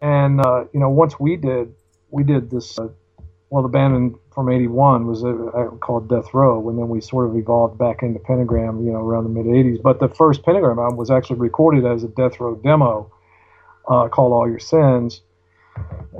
And 0.03 0.45
uh, 0.45 0.65
you 0.75 0.81
know, 0.81 0.91
once 0.91 1.19
we 1.19 1.37
did, 1.37 1.75
we 2.13 2.23
did 2.23 2.51
this. 2.51 2.79
Uh, 2.79 2.89
well, 3.51 3.63
the 3.63 3.69
band 3.69 3.95
in, 3.97 4.19
from 4.33 4.49
'81 4.49 5.07
was 5.07 5.25
uh, 5.25 5.77
called 5.81 6.09
Death 6.09 6.33
Row, 6.33 6.69
and 6.69 6.79
then 6.79 6.89
we 6.89 7.01
sort 7.01 7.29
of 7.29 7.37
evolved 7.37 7.77
back 7.79 8.03
into 8.03 8.21
Pentagram, 8.21 8.85
you 8.85 8.93
know, 8.93 9.01
around 9.01 9.25
the 9.25 9.31
mid 9.31 9.47
'80s. 9.47 9.83
But 9.83 9.99
the 10.01 10.09
first 10.09 10.43
Pentagram 10.45 10.79
album 10.79 10.97
was 10.97 11.11
actually 11.11 11.41
recorded 11.41 11.85
as 11.85 12.05
a 12.05 12.09
Death 12.09 12.39
Row 12.41 12.55
demo 12.55 13.11
uh, 13.89 14.09
called 14.09 14.33
All 14.33 14.49
Your 14.49 14.59
Sins, 14.61 15.23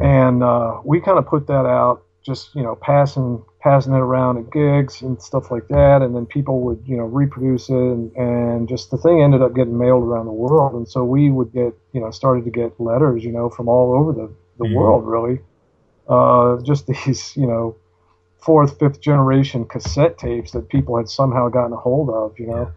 and 0.01 0.43
uh, 0.43 0.81
we 0.85 1.01
kind 1.01 1.19
of 1.19 1.27
put 1.27 1.47
that 1.47 1.65
out, 1.67 2.03
just 2.25 2.55
you 2.55 2.63
know, 2.63 2.75
passing 2.75 3.43
passing 3.61 3.93
it 3.93 3.99
around 3.99 4.39
at 4.39 4.51
gigs 4.51 5.03
and 5.03 5.23
stuff 5.23 5.51
like 5.51 5.69
that, 5.69 6.03
and 6.03 6.15
then 6.17 6.27
people 6.27 6.61
would 6.63 6.83
you 6.87 6.97
know 6.97 7.05
reproduce 7.05 7.69
it, 7.71 7.75
and, 7.77 8.13
and 8.17 8.69
just 8.69 8.91
the 8.91 8.99
thing 8.99 9.23
ended 9.23 9.41
up 9.41 9.55
getting 9.55 9.79
mailed 9.79 10.03
around 10.03 10.27
the 10.27 10.33
world, 10.33 10.75
and 10.75 10.87
so 10.89 11.05
we 11.05 11.31
would 11.31 11.53
get 11.53 11.73
you 11.93 12.01
know 12.01 12.11
started 12.11 12.45
to 12.45 12.51
get 12.51 12.79
letters, 12.81 13.25
you 13.25 13.33
know, 13.33 13.49
from 13.49 13.69
all 13.69 13.95
over 13.95 14.13
the 14.13 14.31
the 14.59 14.67
Mhm. 14.67 14.75
world 14.75 15.07
really, 15.07 15.41
uh, 16.09 16.61
just 16.63 16.87
these 17.07 17.37
you 17.37 17.47
know 17.47 17.77
fourth 18.39 18.79
fifth 18.79 19.01
generation 19.01 19.65
cassette 19.65 20.19
tapes 20.19 20.51
that 20.53 20.69
people 20.69 20.97
had 20.97 21.09
somehow 21.09 21.49
gotten 21.49 21.73
a 21.73 21.77
hold 21.77 22.11
of, 22.11 22.39
you 22.39 22.47
know. 22.49 22.73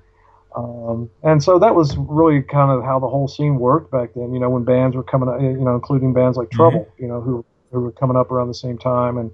Um, 0.55 1.09
and 1.23 1.43
so 1.43 1.59
that 1.59 1.75
was 1.75 1.97
really 1.97 2.41
kind 2.41 2.71
of 2.71 2.83
how 2.83 2.99
the 2.99 3.09
whole 3.09 3.27
scene 3.27 3.57
worked 3.59 3.91
back 3.91 4.11
then. 4.15 4.31
You 4.33 4.39
know, 4.39 4.49
when 4.49 4.63
bands 4.63 4.95
were 4.95 5.03
coming 5.03 5.27
up, 5.27 5.41
you 5.41 5.51
know, 5.57 5.75
including 5.75 6.13
bands 6.13 6.37
like 6.37 6.49
Trouble, 6.51 6.87
you 6.97 7.07
know, 7.07 7.19
who 7.19 7.43
who 7.71 7.81
were 7.81 7.91
coming 7.91 8.15
up 8.15 8.31
around 8.31 8.47
the 8.47 8.53
same 8.53 8.77
time, 8.77 9.17
and 9.17 9.31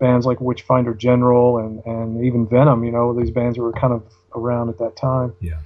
bands 0.00 0.26
like 0.26 0.40
Witchfinder 0.40 0.94
General 0.94 1.58
and 1.58 1.84
and 1.84 2.24
even 2.24 2.46
Venom. 2.48 2.82
You 2.82 2.90
know, 2.90 3.12
these 3.12 3.30
bands 3.30 3.56
were 3.58 3.72
kind 3.72 3.92
of 3.92 4.02
around 4.34 4.68
at 4.68 4.78
that 4.78 4.96
time. 4.96 5.32
Yeah. 5.40 5.60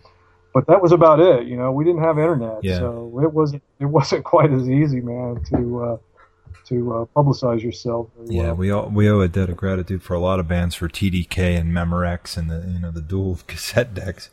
But 0.52 0.66
that 0.66 0.82
was 0.82 0.92
about 0.92 1.20
it. 1.20 1.46
You 1.46 1.56
know, 1.56 1.70
we 1.72 1.84
didn't 1.84 2.02
have 2.02 2.18
internet, 2.18 2.62
Yeah. 2.62 2.78
so 2.78 3.20
it 3.22 3.32
wasn't 3.32 3.62
it 3.80 3.86
wasn't 3.86 4.24
quite 4.34 4.52
as 4.52 4.68
easy, 4.68 5.00
man, 5.00 5.42
to 5.44 5.84
uh, 5.84 5.96
to 6.66 6.92
uh, 6.94 7.04
publicize 7.16 7.62
yourself. 7.62 8.08
Yeah, 8.26 8.42
well. 8.48 8.54
we 8.56 8.70
all, 8.70 8.88
we 8.90 9.08
owe 9.10 9.20
a 9.20 9.28
debt 9.28 9.48
of 9.48 9.56
gratitude 9.56 10.02
for 10.02 10.14
a 10.14 10.20
lot 10.20 10.38
of 10.40 10.48
bands 10.48 10.74
for 10.74 10.88
TDK 10.88 11.58
and 11.58 11.72
Memorex 11.72 12.36
and 12.36 12.50
the 12.50 12.68
you 12.72 12.78
know 12.78 12.90
the 12.90 13.00
dual 13.00 13.38
cassette 13.46 13.94
decks. 13.94 14.30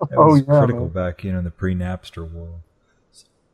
That 0.00 0.08
Oh, 0.16 0.26
was 0.32 0.40
yeah, 0.46 0.58
critical 0.58 0.84
man. 0.84 0.88
back 0.90 1.24
you 1.24 1.32
know 1.32 1.38
in 1.38 1.44
the 1.44 1.50
pre 1.50 1.74
Napster 1.74 2.30
world. 2.30 2.60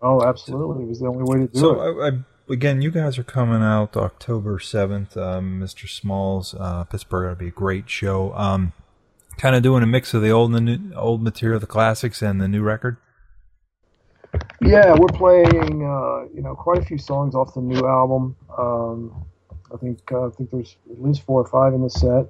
Oh, 0.02 0.22
absolutely. 0.22 0.84
It 0.84 0.88
was 0.88 1.00
the 1.00 1.06
only 1.06 1.22
way 1.24 1.46
to 1.46 1.52
do 1.52 1.58
it. 1.58 1.60
So 1.60 1.80
I, 1.80 2.08
I, 2.08 2.12
again, 2.52 2.82
you 2.82 2.90
guys 2.90 3.18
are 3.18 3.24
coming 3.24 3.62
out 3.62 3.96
October 3.96 4.58
seventh, 4.58 5.16
um, 5.16 5.60
Mr. 5.60 5.88
Smalls, 5.88 6.54
uh, 6.58 6.84
Pittsburgh. 6.84 7.24
it'll 7.32 7.40
be 7.40 7.48
a 7.48 7.50
great 7.50 7.88
show. 7.88 8.32
Um, 8.34 8.72
kind 9.38 9.56
of 9.56 9.62
doing 9.62 9.82
a 9.82 9.86
mix 9.86 10.12
of 10.14 10.22
the 10.22 10.30
old 10.30 10.54
and 10.54 10.68
the 10.68 10.76
new, 10.76 10.94
old 10.94 11.22
material, 11.22 11.58
the 11.58 11.66
classics, 11.66 12.22
and 12.22 12.40
the 12.40 12.46
new 12.48 12.62
record. 12.62 12.98
Yeah, 14.60 14.94
we're 14.98 15.08
playing, 15.08 15.84
uh, 15.84 16.26
you 16.34 16.42
know, 16.42 16.54
quite 16.54 16.78
a 16.78 16.82
few 16.82 16.98
songs 16.98 17.34
off 17.34 17.54
the 17.54 17.60
new 17.60 17.86
album. 17.86 18.36
Um, 18.56 19.24
I 19.72 19.76
think 19.76 20.00
uh, 20.12 20.26
I 20.28 20.30
think 20.30 20.50
there's 20.50 20.76
at 20.90 21.02
least 21.02 21.22
four 21.22 21.40
or 21.42 21.46
five 21.48 21.74
in 21.74 21.82
the 21.82 21.90
set, 21.90 22.26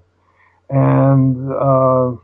and 0.70 1.52
uh, 1.52 2.16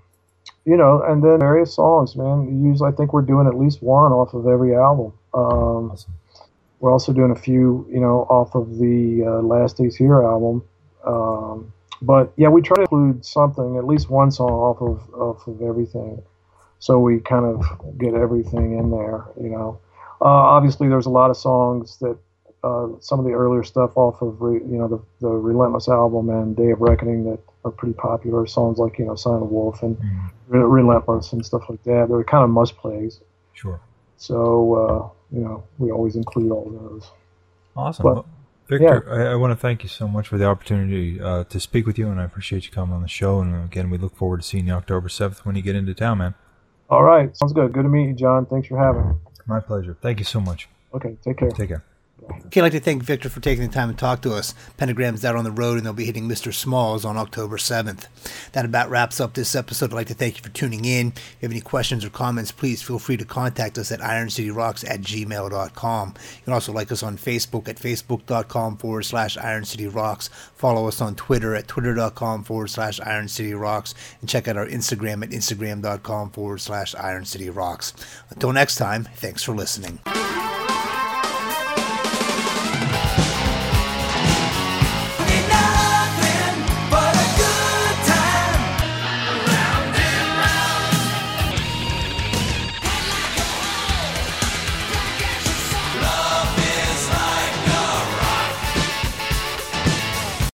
you 0.64 0.76
know, 0.76 1.02
and 1.02 1.22
then 1.22 1.38
various 1.40 1.74
songs, 1.74 2.16
man. 2.16 2.64
Usually, 2.64 2.88
I 2.90 2.92
think 2.92 3.12
we're 3.12 3.22
doing 3.22 3.46
at 3.46 3.56
least 3.58 3.82
one 3.82 4.12
off 4.12 4.34
of 4.34 4.46
every 4.46 4.74
album. 4.74 5.12
Um, 5.34 5.92
Awesome. 5.92 6.14
we're 6.80 6.92
also 6.92 7.12
doing 7.12 7.30
a 7.30 7.36
few, 7.36 7.86
you 7.90 8.00
know, 8.00 8.26
off 8.28 8.54
of 8.54 8.78
the 8.78 9.24
uh, 9.26 9.42
Last 9.42 9.76
Days 9.76 9.96
Here 9.96 10.22
album. 10.22 10.62
Um, 11.04 11.72
but 12.00 12.32
yeah, 12.36 12.48
we 12.48 12.62
try 12.62 12.76
to 12.76 12.82
include 12.82 13.24
something, 13.24 13.76
at 13.76 13.86
least 13.86 14.10
one 14.10 14.30
song 14.30 14.50
off 14.50 14.80
of 14.82 15.14
off 15.14 15.46
of 15.46 15.62
everything, 15.62 16.22
so 16.82 16.98
we 16.98 17.20
kind 17.20 17.46
of 17.46 17.64
get 17.96 18.12
everything 18.14 18.76
in 18.76 18.90
there. 18.90 19.24
You 19.40 19.50
know, 19.50 19.80
uh, 20.20 20.24
obviously 20.24 20.88
there's 20.88 21.06
a 21.06 21.10
lot 21.10 21.30
of 21.30 21.36
songs 21.36 21.96
that 21.98 22.18
uh, 22.64 22.88
some 22.98 23.20
of 23.20 23.24
the 23.24 23.30
earlier 23.30 23.62
stuff 23.62 23.96
off 23.96 24.20
of 24.20 24.42
re, 24.42 24.54
you 24.54 24.78
know 24.78 24.88
the 24.88 25.00
the 25.20 25.28
Relentless 25.28 25.88
album 25.88 26.28
and 26.28 26.56
Day 26.56 26.72
of 26.72 26.80
Reckoning 26.80 27.22
that 27.30 27.38
are 27.64 27.70
pretty 27.70 27.94
popular. 27.94 28.48
Songs 28.48 28.78
like 28.78 28.98
you 28.98 29.04
know 29.04 29.14
Sign 29.14 29.42
of 29.42 29.50
Wolf 29.50 29.82
and. 29.82 29.96
Re- 30.48 30.60
Relentless 30.60 31.32
and 31.32 31.46
stuff 31.46 31.62
like 31.70 31.82
that. 31.84 32.08
They're 32.10 32.24
kind 32.24 32.44
of 32.44 32.50
must 32.50 32.76
plays. 32.76 33.20
Sure. 33.54 33.80
So 34.16 34.74
uh, 34.74 35.36
you 35.36 35.44
know 35.44 35.62
we 35.78 35.92
always 35.92 36.16
include 36.16 36.50
all 36.50 36.68
those. 36.68 37.10
Awesome. 37.76 38.02
But- 38.02 38.24
Victor, 38.68 39.10
I, 39.10 39.32
I 39.32 39.34
want 39.36 39.50
to 39.50 39.56
thank 39.56 39.82
you 39.82 39.88
so 39.88 40.08
much 40.08 40.28
for 40.28 40.36
the 40.38 40.46
opportunity 40.46 41.20
uh, 41.20 41.44
to 41.44 41.60
speak 41.60 41.86
with 41.86 41.98
you, 41.98 42.08
and 42.08 42.20
I 42.20 42.24
appreciate 42.24 42.64
you 42.64 42.70
coming 42.70 42.94
on 42.94 43.02
the 43.02 43.08
show. 43.08 43.40
And 43.40 43.64
again, 43.64 43.90
we 43.90 43.98
look 43.98 44.16
forward 44.16 44.40
to 44.40 44.46
seeing 44.46 44.66
you 44.66 44.72
October 44.72 45.08
7th 45.08 45.40
when 45.40 45.56
you 45.56 45.62
get 45.62 45.74
into 45.76 45.94
town, 45.94 46.18
man. 46.18 46.34
All 46.92 47.02
right, 47.02 47.34
sounds 47.34 47.54
good. 47.54 47.72
Good 47.72 47.84
to 47.84 47.88
meet 47.88 48.08
you, 48.08 48.12
John. 48.12 48.44
Thanks 48.44 48.68
for 48.68 48.76
having 48.76 49.08
me. 49.08 49.14
My 49.46 49.60
pleasure. 49.60 49.96
Thank 50.02 50.18
you 50.18 50.26
so 50.26 50.42
much. 50.42 50.68
Okay, 50.92 51.16
take 51.24 51.38
care. 51.38 51.48
Take 51.48 51.70
care. 51.70 51.82
Okay, 52.30 52.60
I'd 52.60 52.64
like 52.64 52.72
to 52.72 52.80
thank 52.80 53.02
Victor 53.02 53.28
for 53.28 53.40
taking 53.40 53.66
the 53.66 53.72
time 53.72 53.88
to 53.88 53.96
talk 53.96 54.20
to 54.22 54.34
us. 54.34 54.54
Pentagram's 54.76 55.24
out 55.24 55.36
on 55.36 55.44
the 55.44 55.50
road 55.50 55.78
and 55.78 55.86
they'll 55.86 55.92
be 55.92 56.04
hitting 56.04 56.28
Mr. 56.28 56.52
Smalls 56.52 57.04
on 57.04 57.16
October 57.16 57.56
7th. 57.56 58.06
That 58.52 58.64
about 58.64 58.90
wraps 58.90 59.20
up 59.20 59.34
this 59.34 59.54
episode. 59.54 59.90
I'd 59.90 59.96
like 59.96 60.06
to 60.08 60.14
thank 60.14 60.36
you 60.36 60.42
for 60.42 60.50
tuning 60.50 60.84
in. 60.84 61.08
If 61.08 61.36
you 61.40 61.48
have 61.48 61.50
any 61.50 61.60
questions 61.60 62.04
or 62.04 62.10
comments, 62.10 62.52
please 62.52 62.82
feel 62.82 62.98
free 62.98 63.16
to 63.16 63.24
contact 63.24 63.78
us 63.78 63.90
at 63.90 64.00
ironcityrocks 64.00 64.88
at 64.88 65.00
gmail.com. 65.00 66.08
You 66.08 66.44
can 66.44 66.52
also 66.52 66.72
like 66.72 66.92
us 66.92 67.02
on 67.02 67.16
Facebook 67.16 67.68
at 67.68 67.76
facebook.com 67.76 68.76
forward 68.76 69.02
slash 69.02 69.36
ironcityrocks. 69.36 70.28
Follow 70.54 70.86
us 70.86 71.00
on 71.00 71.14
Twitter 71.14 71.54
at 71.54 71.68
twitter.com 71.68 72.44
forward 72.44 72.68
slash 72.68 73.00
ironcityrocks. 73.00 73.94
And 74.20 74.28
check 74.28 74.46
out 74.46 74.56
our 74.58 74.66
Instagram 74.66 75.22
at 75.22 75.30
instagram.com 75.30 76.30
forward 76.30 76.60
slash 76.60 76.94
ironcityrocks. 76.94 77.94
Until 78.30 78.52
next 78.52 78.76
time, 78.76 79.04
thanks 79.16 79.42
for 79.42 79.54
listening. 79.54 80.00